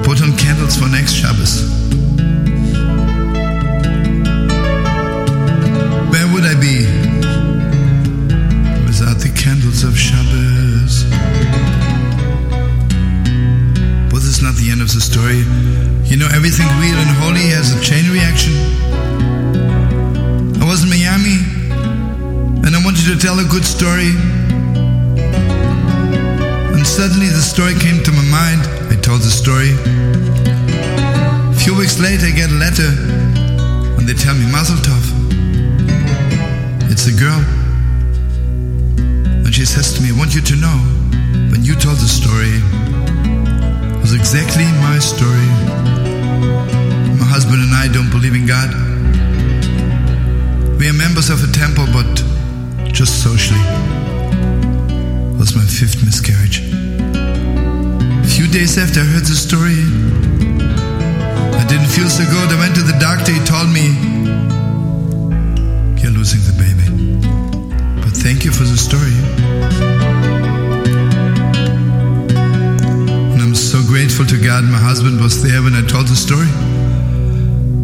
[0.05, 1.69] put on candles for next Shabbos.
[6.11, 6.87] Where would I be
[8.87, 11.05] without the candles of Shabbos?
[14.11, 15.45] But this is not the end of the story.
[16.09, 18.55] You know, everything real and holy has a chain reaction.
[20.61, 21.50] I was in Miami
[23.01, 24.13] wanted to tell a good story.
[26.77, 28.61] And suddenly the story came to my mind.
[28.93, 29.73] I told the story.
[31.49, 32.91] A few weeks later, I get a letter
[33.97, 34.77] and they tell me, Mazel.
[36.93, 37.41] It's a girl.
[39.47, 40.77] And she says to me, I want you to know,
[41.51, 42.61] when you told the story,
[43.97, 45.49] it was exactly my story.
[47.17, 48.69] My husband and I don't believe in God.
[50.79, 52.30] We are members of a temple, but
[52.93, 53.61] just socially.
[55.39, 56.61] Was my fifth miscarriage.
[58.25, 59.81] A few days after I heard the story,
[61.57, 62.53] I didn't feel so good.
[62.53, 63.33] I went to the doctor.
[63.33, 63.87] He told me,
[66.01, 66.87] You're losing the baby.
[68.03, 69.17] But thank you for the story.
[73.33, 76.51] And I'm so grateful to God my husband was there when I told the story.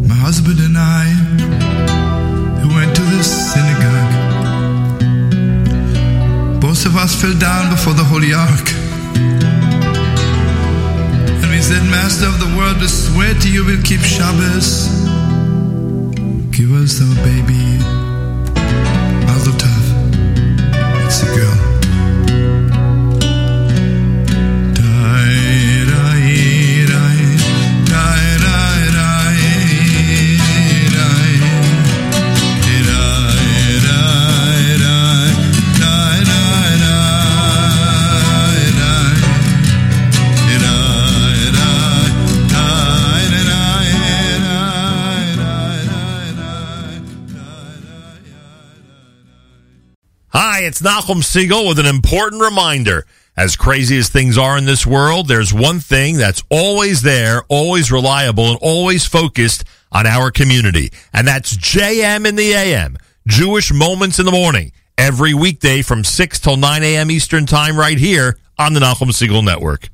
[0.07, 1.27] My husband and I,
[2.77, 3.96] went to the synagogue,
[6.87, 8.71] of us fell down before the Holy Ark.
[11.41, 14.87] And we said, Master of the world, we swear to you we'll keep Shabbos.
[16.55, 17.76] Give us our baby.
[50.67, 53.05] It's Nachum Siegel with an important reminder.
[53.37, 57.89] As crazy as things are in this world, there's one thing that's always there, always
[57.89, 59.63] reliable, and always focused
[59.93, 60.91] on our community.
[61.13, 66.39] And that's JM in the AM, Jewish Moments in the Morning, every weekday from 6
[66.39, 67.11] till 9 a.m.
[67.11, 69.87] Eastern Time right here on the Nachum Siegel Network.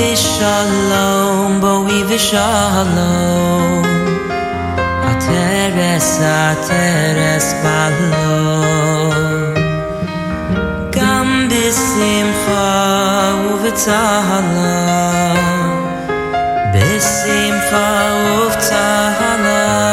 [0.00, 3.84] Boi v'shalom, boi v'shalom
[5.10, 6.08] Ateres,
[6.40, 9.12] ateres balom
[10.96, 12.70] Gam b'simcha
[13.50, 14.78] u'v'tzahla
[16.72, 17.86] B'simcha
[18.40, 19.89] u'v'tzahla Boi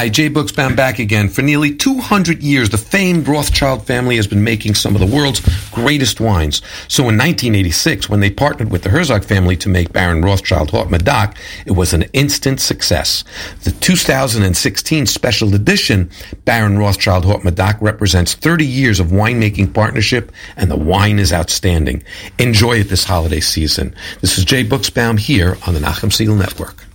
[0.00, 1.28] Hi, Jay Buchsbaum back again.
[1.28, 5.42] For nearly 200 years, the famed Rothschild family has been making some of the world's
[5.72, 6.62] greatest wines.
[6.88, 10.90] So in 1986, when they partnered with the Herzog family to make Baron Rothschild Haut
[10.90, 11.36] Medoc,
[11.66, 13.24] it was an instant success.
[13.64, 16.10] The 2016 special edition
[16.46, 22.02] Baron Rothschild Haut Medoc represents 30 years of winemaking partnership, and the wine is outstanding.
[22.38, 23.94] Enjoy it this holiday season.
[24.22, 26.86] This is Jay Buchsbaum here on the Nachum Siegel Network.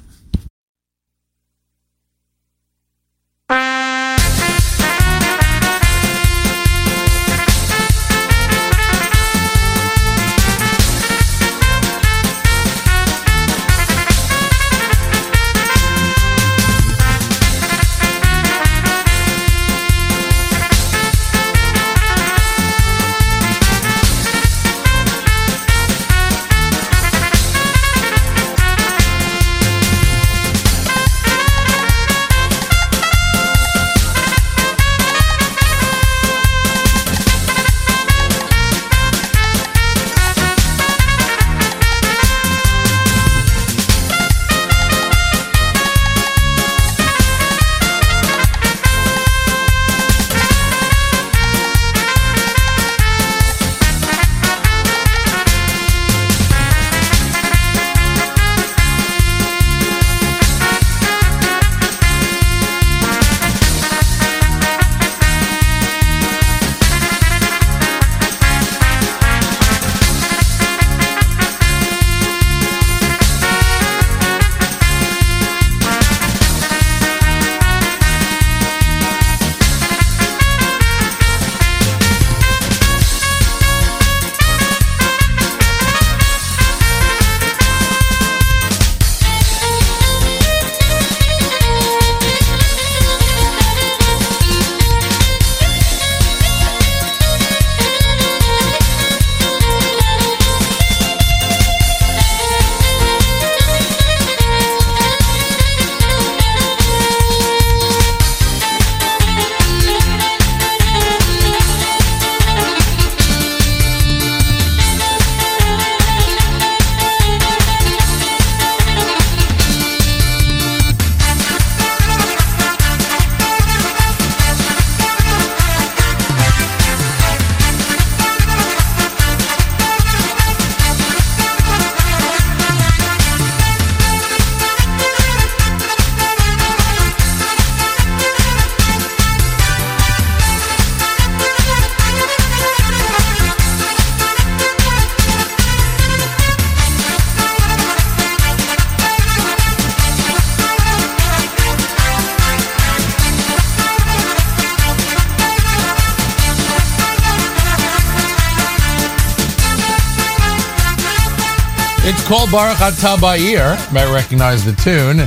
[162.51, 163.93] Baruch Atah Ba'ir.
[163.93, 165.19] Might recognize the tune.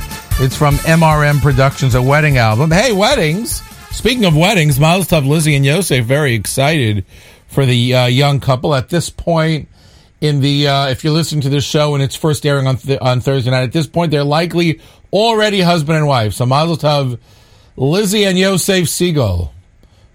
[0.44, 2.70] It's from MRM Productions, a wedding album.
[2.70, 3.62] Hey, weddings!
[3.90, 7.04] Speaking of weddings, Mazel Tov, Lizzie, and Yosef very excited
[7.48, 8.74] for the uh, young couple.
[8.74, 9.68] At this point
[10.20, 13.00] in the, uh, if you're listening to this show and it's first airing on th-
[13.00, 14.80] on Thursday night, at this point they're likely
[15.12, 16.34] already husband and wife.
[16.34, 17.18] So Mazel Tov,
[17.76, 19.52] Lizzie and Yosef Siegel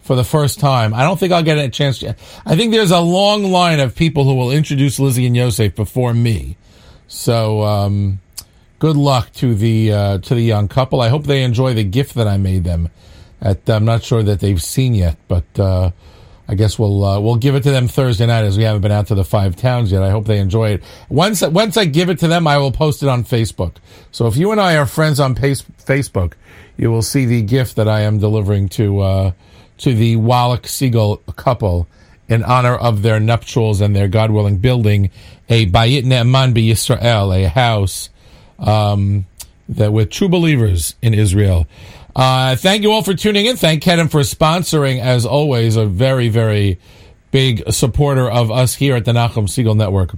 [0.01, 0.93] for the first time.
[0.93, 1.99] I don't think I'll get a chance.
[1.99, 2.15] To,
[2.45, 6.13] I think there's a long line of people who will introduce Lizzie and Yosef before
[6.13, 6.52] me.
[7.13, 8.19] So um,
[8.79, 10.99] good luck to the uh, to the young couple.
[10.99, 12.89] I hope they enjoy the gift that I made them.
[13.39, 15.91] At, I'm not sure that they've seen yet, but uh,
[16.47, 18.91] I guess we'll uh, we'll give it to them Thursday night as we haven't been
[18.91, 20.01] out to the five towns yet.
[20.01, 20.83] I hope they enjoy it.
[21.07, 23.75] Once once I give it to them, I will post it on Facebook.
[24.11, 26.33] So if you and I are friends on Pace- Facebook,
[26.77, 29.31] you will see the gift that I am delivering to uh,
[29.77, 31.87] to the Wallach Siegel couple
[32.27, 35.11] in honor of their nuptials and their God willing building
[35.49, 38.09] a Bayit Ne'eman Yisrael, a house
[38.59, 39.25] um,
[39.69, 41.67] that with true believers in Israel.
[42.15, 43.55] Uh, thank you all for tuning in.
[43.55, 46.79] Thank Kedem for sponsoring, as always, a very, very
[47.31, 50.15] big supporter of us here at the Nachum Siegel Network.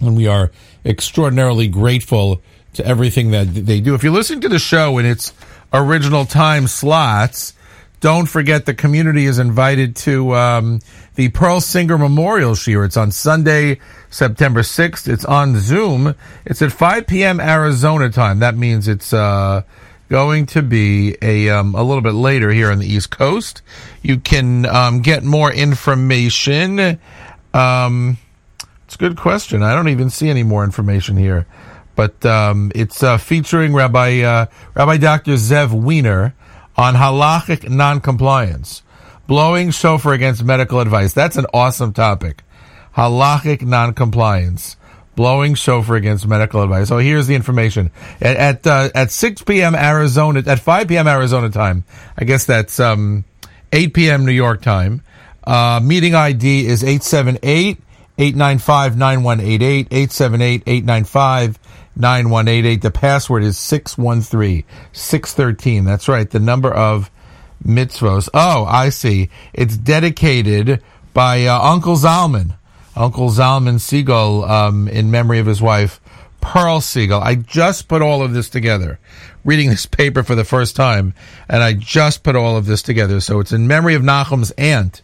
[0.00, 0.50] And we are
[0.84, 2.42] extraordinarily grateful
[2.74, 3.94] to everything that they do.
[3.94, 5.32] If you listen to the show in its
[5.72, 7.54] original time slots,
[8.02, 10.80] don't forget the community is invited to um,
[11.14, 12.84] the Pearl Singer Memorial Shiur.
[12.84, 13.78] It's on Sunday,
[14.10, 15.06] September 6th.
[15.06, 16.16] It's on Zoom.
[16.44, 17.38] It's at 5 p.m.
[17.38, 18.40] Arizona time.
[18.40, 19.62] That means it's uh,
[20.08, 23.62] going to be a um, a little bit later here on the East Coast.
[24.02, 26.98] You can um, get more information.
[27.54, 28.18] Um,
[28.84, 29.62] it's a good question.
[29.62, 31.46] I don't even see any more information here,
[31.94, 35.34] but um, it's uh, featuring Rabbi uh, Rabbi Dr.
[35.34, 36.34] Zev Wiener
[36.76, 38.82] on halachic noncompliance,
[39.26, 41.12] blowing shofar against medical advice.
[41.12, 42.42] That's an awesome topic.
[42.96, 44.76] Halachic noncompliance,
[45.16, 46.88] blowing shofar against medical advice.
[46.88, 47.90] So here's the information
[48.20, 49.74] at at, uh, at 6 p.m.
[49.74, 51.08] Arizona at 5 p.m.
[51.08, 51.84] Arizona time.
[52.16, 53.24] I guess that's um,
[53.72, 54.24] 8 p.m.
[54.24, 55.02] New York time.
[55.44, 57.78] Uh, meeting ID is 878
[58.18, 61.58] 895 9188 878 895
[61.96, 62.82] 9188.
[62.82, 65.84] The password is 613 613.
[65.84, 66.28] That's right.
[66.28, 67.10] The number of
[67.64, 68.28] mitzvos.
[68.34, 69.30] Oh, I see.
[69.52, 70.82] It's dedicated
[71.14, 72.54] by uh, Uncle Zalman.
[72.94, 76.00] Uncle Zalman Siegel, um, in memory of his wife,
[76.42, 77.20] Pearl Siegel.
[77.20, 78.98] I just put all of this together,
[79.44, 81.14] reading this paper for the first time,
[81.48, 83.20] and I just put all of this together.
[83.20, 85.00] So it's in memory of Nachum's aunt,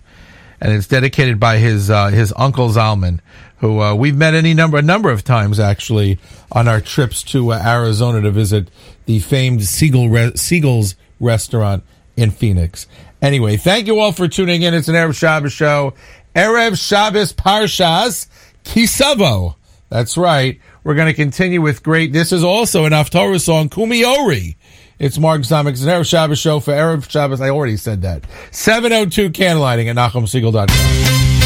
[0.60, 3.20] and it's dedicated by his uh, his uncle Zalman,
[3.60, 6.18] who uh, we've met any number a number of times actually
[6.52, 8.68] on our trips to uh, Arizona to visit
[9.06, 11.82] the famed Siegel Re- Siegel's restaurant
[12.16, 12.86] in Phoenix.
[13.20, 14.74] Anyway, thank you all for tuning in.
[14.74, 15.94] It's an Erev Shabbos show.
[16.34, 18.28] Erev Shabbos Parshas
[18.64, 19.56] Ki Savo.
[19.88, 20.60] That's right.
[20.84, 22.12] We're going to continue with great.
[22.12, 24.56] This is also an Haftorah song, Kumi Ori.
[24.98, 25.72] It's Mark Zomick.
[25.72, 27.40] It's an Erev Shabbos show for Erev Shabbos.
[27.40, 28.24] I already said that.
[28.52, 31.37] 702 candlelighting at NachumSiegel.com.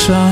[0.00, 0.29] 山。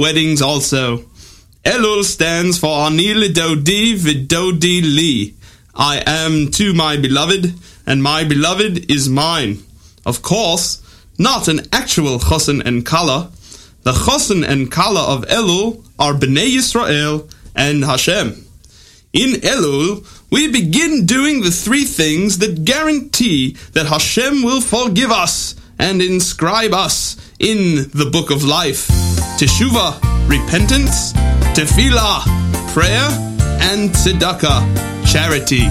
[0.00, 1.04] Weddings also.
[1.62, 5.34] Elul stands for Ani Lidodi Vidodi Li.
[5.74, 7.52] I am to my beloved,
[7.86, 9.62] and my beloved is mine.
[10.06, 10.82] Of course,
[11.18, 13.30] not an actual chosen and kala.
[13.82, 18.46] The chosen and kala of Elul are Bnei Yisrael and Hashem.
[19.12, 25.56] In Elul, we begin doing the three things that guarantee that Hashem will forgive us
[25.78, 29.09] and inscribe us in the book of life.
[29.40, 29.96] Teshuvah,
[30.28, 31.14] repentance,
[31.56, 32.20] tefillah,
[32.74, 33.08] prayer,
[33.72, 34.60] and tzedakah,
[35.10, 35.64] charity.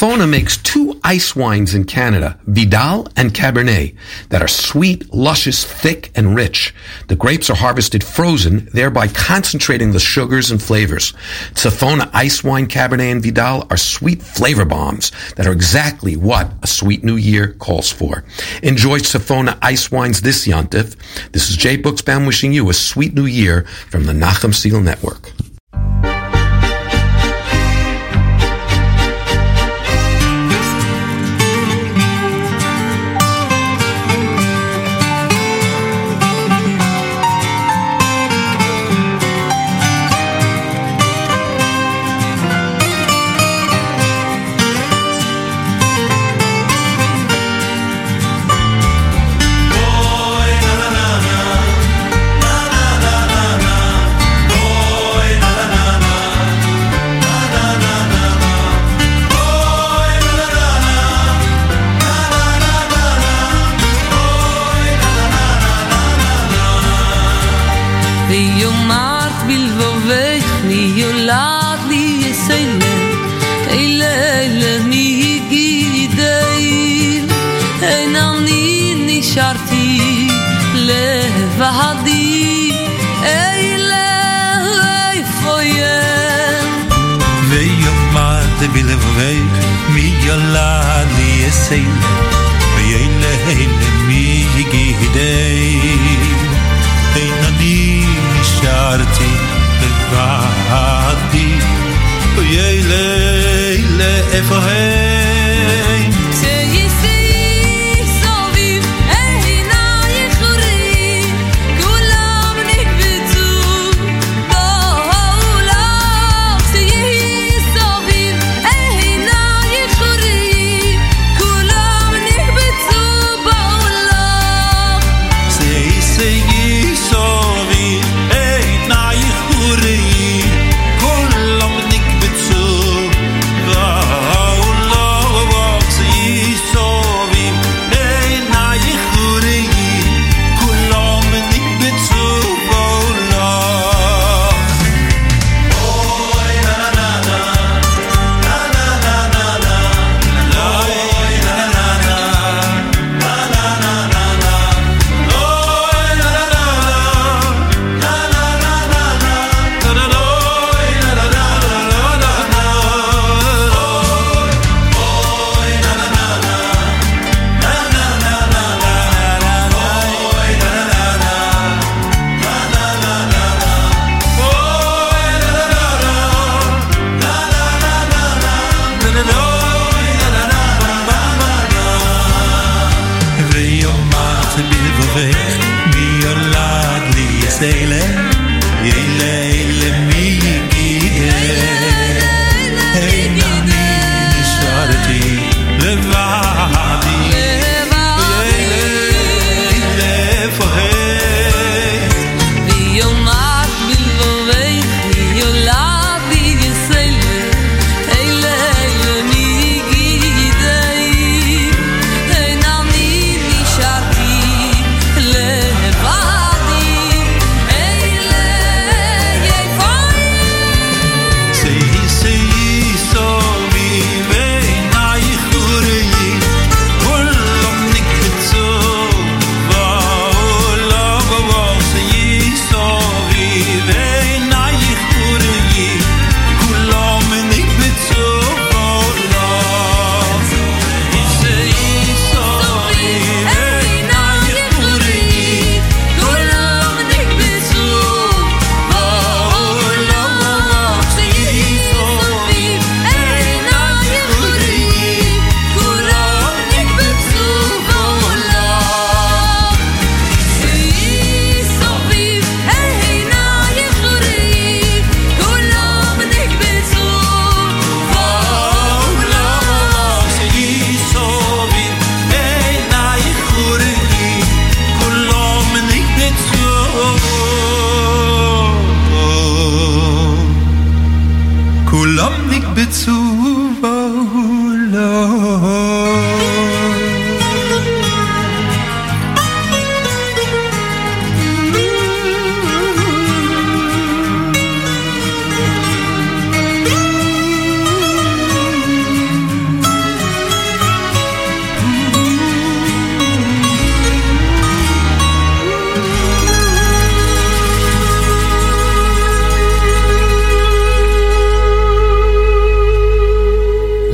[0.00, 3.94] Strathona makes two ice wines in Canada, Vidal and Cabernet,
[4.30, 6.74] that are sweet, luscious, thick, and rich.
[7.08, 11.12] The grapes are harvested frozen, thereby concentrating the sugars and flavors.
[11.54, 16.66] Strathona Ice Wine Cabernet and Vidal are sweet flavor bombs that are exactly what a
[16.66, 18.24] sweet new year calls for.
[18.62, 20.96] Enjoy Strathona Ice Wines this Yontif.
[21.32, 25.30] This is Jay Buchsbaum wishing you a sweet new year from the Nachum Siegel Network.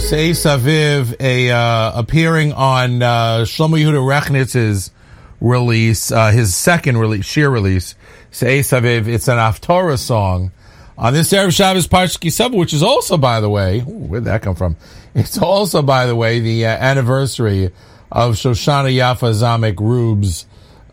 [0.07, 4.93] Se'ei Saviv, a uh, appearing on uh, Shlomo Yehuda Rechnitz's
[5.41, 7.97] release, uh, his second release, sheer release,
[8.31, 9.09] Se'ei Saviv.
[9.09, 10.53] It's an Haftorah song
[10.97, 14.27] on this Erev Shabbos Parshas Ki Savo, which is also, by the way, ooh, where'd
[14.27, 14.77] that come from?
[15.17, 17.73] It's also, by the way, the uh, anniversary
[18.13, 20.47] of Shoshana Yafa Zamek Rube's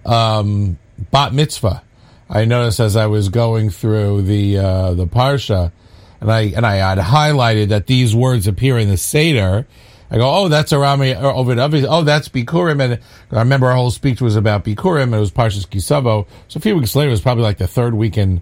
[0.08, 0.80] um,
[1.12, 1.84] bat mitzvah.
[2.32, 5.72] I noticed as I was going through the uh, the parsha,
[6.24, 9.68] and I and I had highlighted that these words appear in the seder.
[10.10, 11.86] I go, oh, that's Arami Oved Avi.
[11.88, 12.82] Oh, that's Bikurim.
[12.82, 13.00] And
[13.32, 15.04] I remember our whole speech was about Bikurim.
[15.04, 16.28] And it was Parshas Ki Savo.
[16.48, 18.42] So a few weeks later, it was probably like the third week in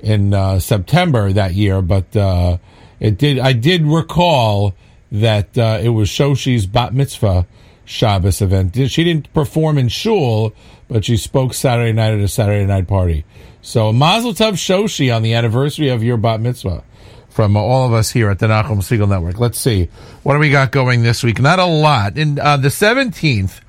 [0.00, 1.80] in uh, September that year.
[1.80, 2.58] But uh,
[3.00, 3.38] it did.
[3.38, 4.74] I did recall
[5.10, 7.46] that uh, it was Shoshi's bat mitzvah
[7.84, 8.74] Shabbos event.
[8.90, 10.52] She didn't perform in shul,
[10.88, 13.24] but she spoke Saturday night at a Saturday night party.
[13.62, 16.84] So Mazel Tov Shoshi on the anniversary of your bat mitzvah
[17.32, 19.40] from all of us here at the Nachum Siegel Network.
[19.40, 19.88] Let's see.
[20.22, 21.40] What do we got going this week?
[21.40, 22.18] Not a lot.
[22.18, 23.60] In uh, the 17th,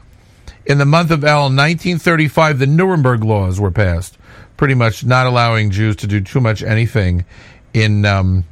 [0.65, 4.17] in the month of El, 1935, the Nuremberg laws were passed,
[4.57, 7.25] pretty much not allowing Jews to do too much anything
[7.73, 8.43] in um,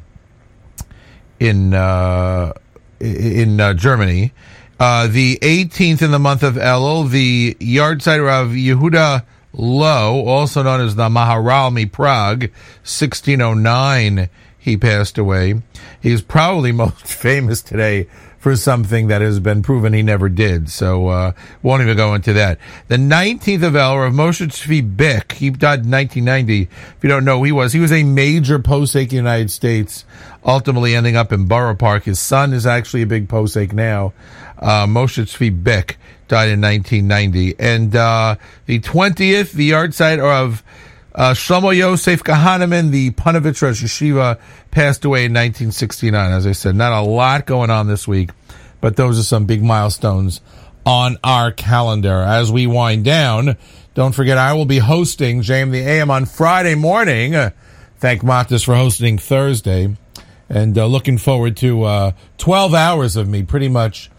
[1.40, 2.54] in uh,
[3.00, 4.32] in uh, Germany.
[4.80, 9.24] Uh, the 18th in the month of Elul, the yahrzeit of Yehuda
[9.54, 12.50] Loew, also known as the Maharalmi Prague,
[12.84, 14.30] 1609,
[14.62, 15.62] he passed away.
[16.00, 18.08] He's probably most famous today
[18.38, 20.68] for something that has been proven he never did.
[20.70, 22.58] So, uh, won't even go into that.
[22.88, 26.62] The 19th of Elul of Moshe Tzvi Bick, he died in 1990.
[26.64, 29.52] If you don't know who he was, he was a major posek in the United
[29.52, 30.06] States,
[30.44, 32.06] ultimately ending up in Borough Park.
[32.06, 34.14] His son is actually a big posek now.
[34.58, 37.56] Uh, Moshe Tzvi Bick died in 1990.
[37.60, 40.64] And, uh, the 20th, the yahrzeit of,
[41.14, 44.40] uh, Shlomo Yosef Kahaneman, the Ponevezh Rosh Yeshiva,
[44.72, 46.32] passed away in 1969.
[46.32, 48.32] As I said, not a lot going on this week,
[48.80, 50.42] but those are some big milestones
[50.86, 52.22] on our calendar.
[52.22, 53.58] As we wind down,
[53.94, 57.34] don't forget I will be hosting JM the AM on Friday morning.
[57.98, 59.96] Thank Matis for hosting Thursday.
[60.50, 64.10] And uh, looking forward to uh, 12 hours of me pretty much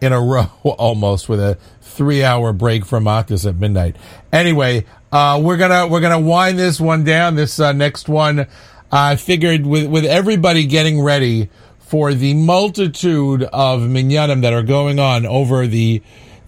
[0.00, 1.58] in a row almost with a
[2.00, 3.94] three hour break from Matis at midnight.
[4.32, 7.34] Anyway, uh, we're gonna we're gonna wind this one down.
[7.34, 8.46] This uh, next one,
[8.90, 14.98] I figured with with everybody getting ready for the multitude of minyanim that are going
[14.98, 16.00] on over the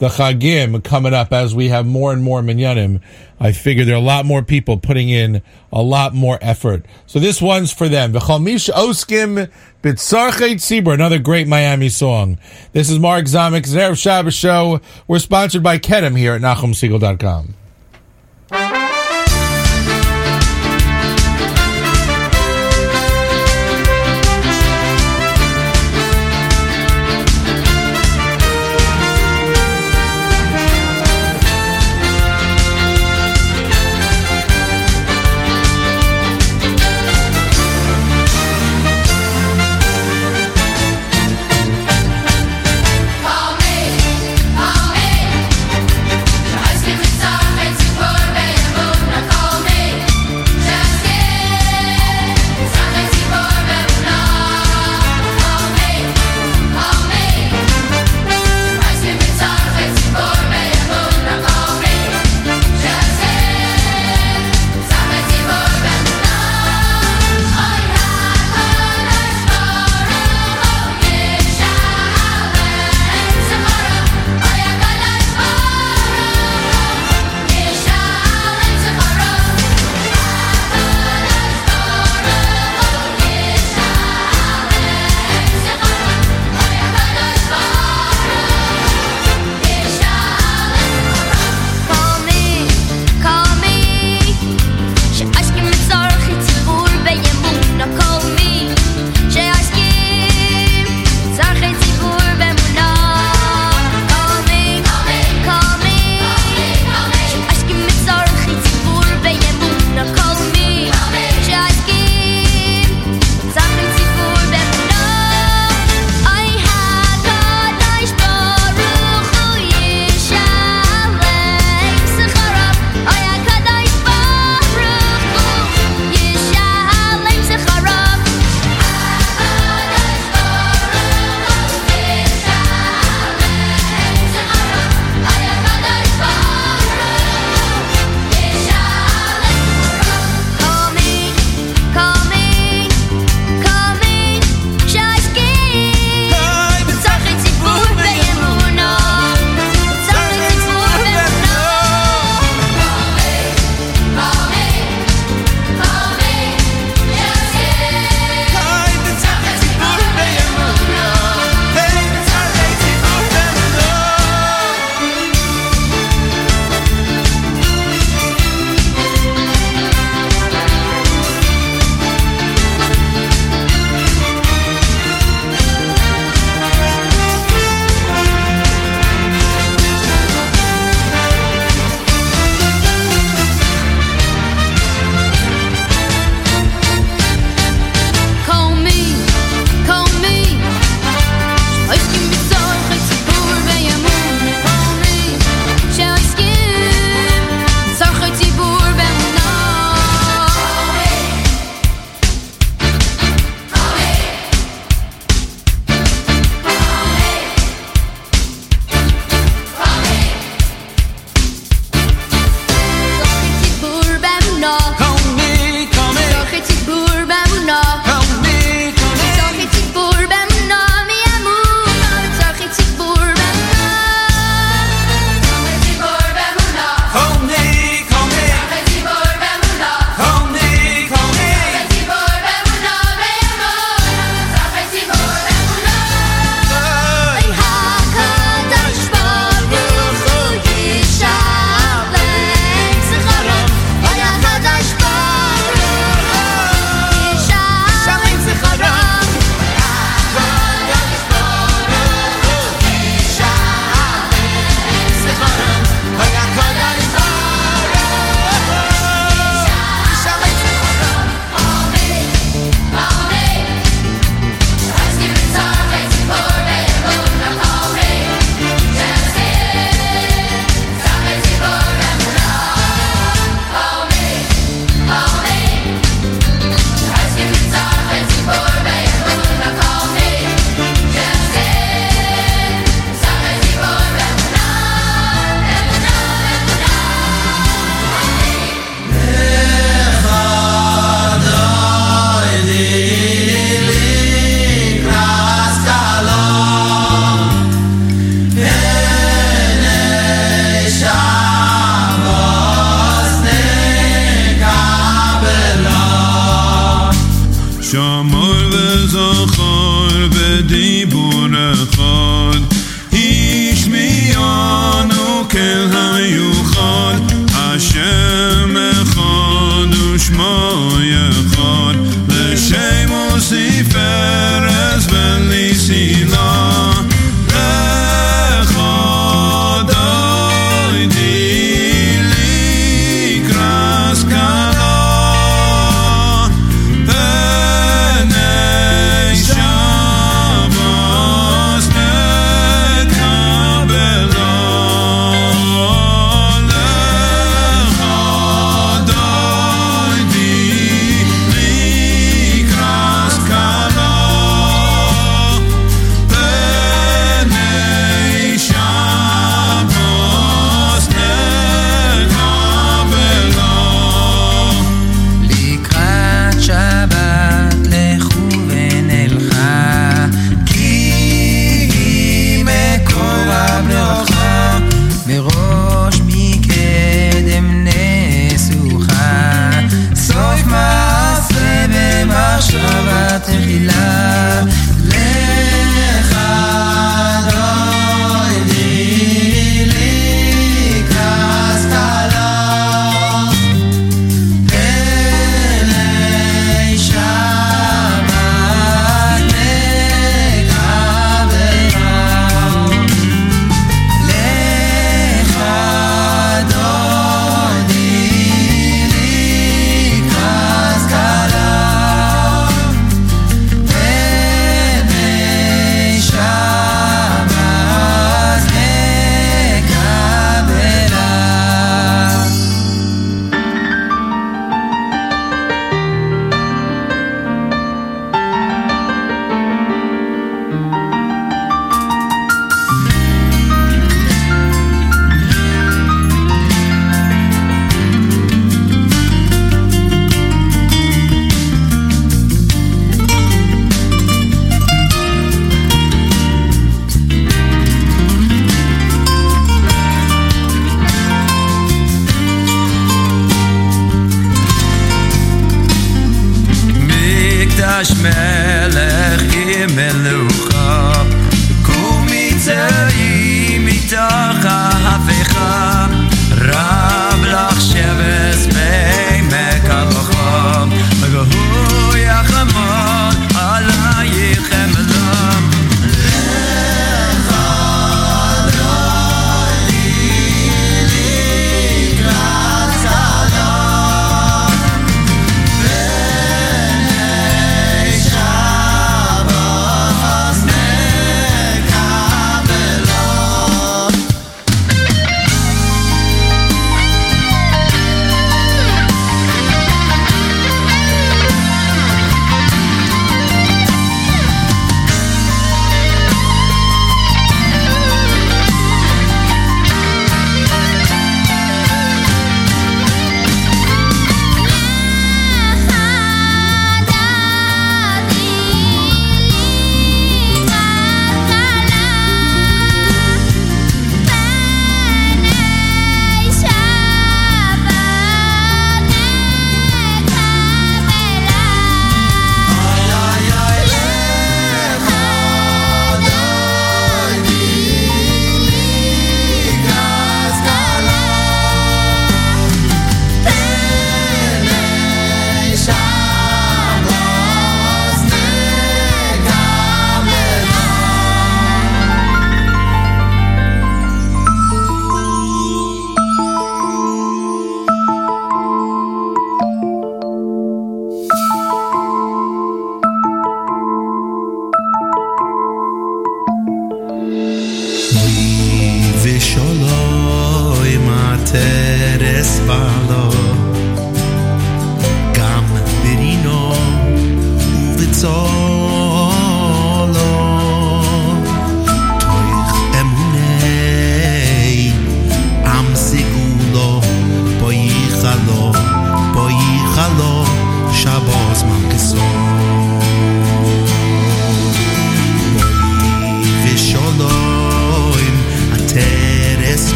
[0.00, 3.00] the Chagim coming up as we have more and more minyanim.
[3.38, 6.84] I figure there are a lot more people putting in a lot more effort.
[7.06, 8.14] So this one's for them.
[8.14, 9.50] V'chalmish oskim
[9.82, 12.38] b'tzarchet tzibur, another great Miami song.
[12.72, 14.80] This is Mark Zamek's Erev Shabbos show.
[15.06, 17.59] We're sponsored by Kedem here at NachumSiegel.com.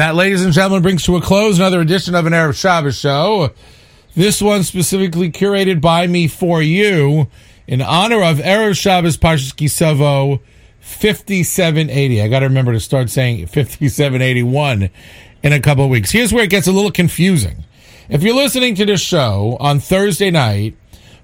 [0.00, 3.50] That, ladies and gentlemen, brings to a close another edition of an Erev Shabbos show.
[4.14, 7.28] This one specifically curated by me for you
[7.66, 10.40] in honor of Erev Shabbos Parshas Ki Savo
[10.80, 12.22] 5780.
[12.22, 14.88] I got to remember to start saying 5781
[15.42, 16.10] in a couple of weeks.
[16.10, 17.66] Here's where it gets a little confusing.
[18.08, 20.78] If you're listening to this show on Thursday night,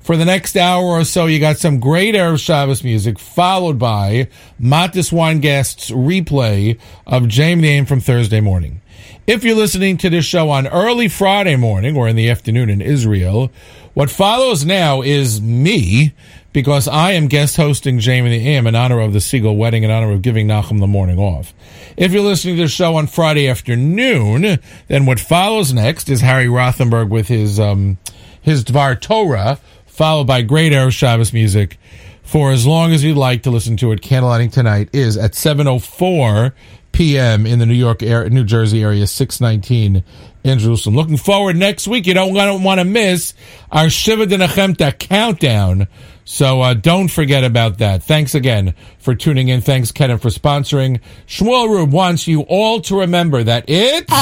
[0.06, 4.28] for the next hour or so, you got some great Erev Shabbos music, followed by
[4.62, 6.78] Matis Weingast's replay
[7.08, 8.80] of James Name from Thursday morning.
[9.26, 12.80] If you're listening to this show on early Friday morning or in the afternoon in
[12.80, 13.50] Israel,
[13.94, 16.14] what follows now is me,
[16.52, 19.90] because I am guest hosting JM the AM in honor of the Siegel wedding, in
[19.90, 21.52] honor of giving Nachum the morning off.
[21.96, 26.46] If you're listening to the show on Friday afternoon, then what follows next is Harry
[26.46, 27.98] Rothenberg with his um,
[28.46, 29.58] his Dvar Torah,
[29.96, 31.78] followed by great Erev Shabbos music.
[32.22, 36.52] For as long as you'd like to listen to it, candlelighting tonight is at 7.04
[36.92, 37.46] p.m.
[37.46, 40.04] in the New York area, New Jersey area, 619
[40.44, 40.96] in Jerusalem.
[40.96, 42.06] Looking forward next week.
[42.06, 43.32] You don't want to miss
[43.72, 45.88] our Shiva D'Nechemta countdown.
[46.26, 48.02] So uh, don't forget about that.
[48.02, 49.62] Thanks again for tuning in.
[49.62, 51.00] Thanks, Kedem, for sponsoring.
[51.26, 54.12] Shmuel Rube wants you all to remember that it's...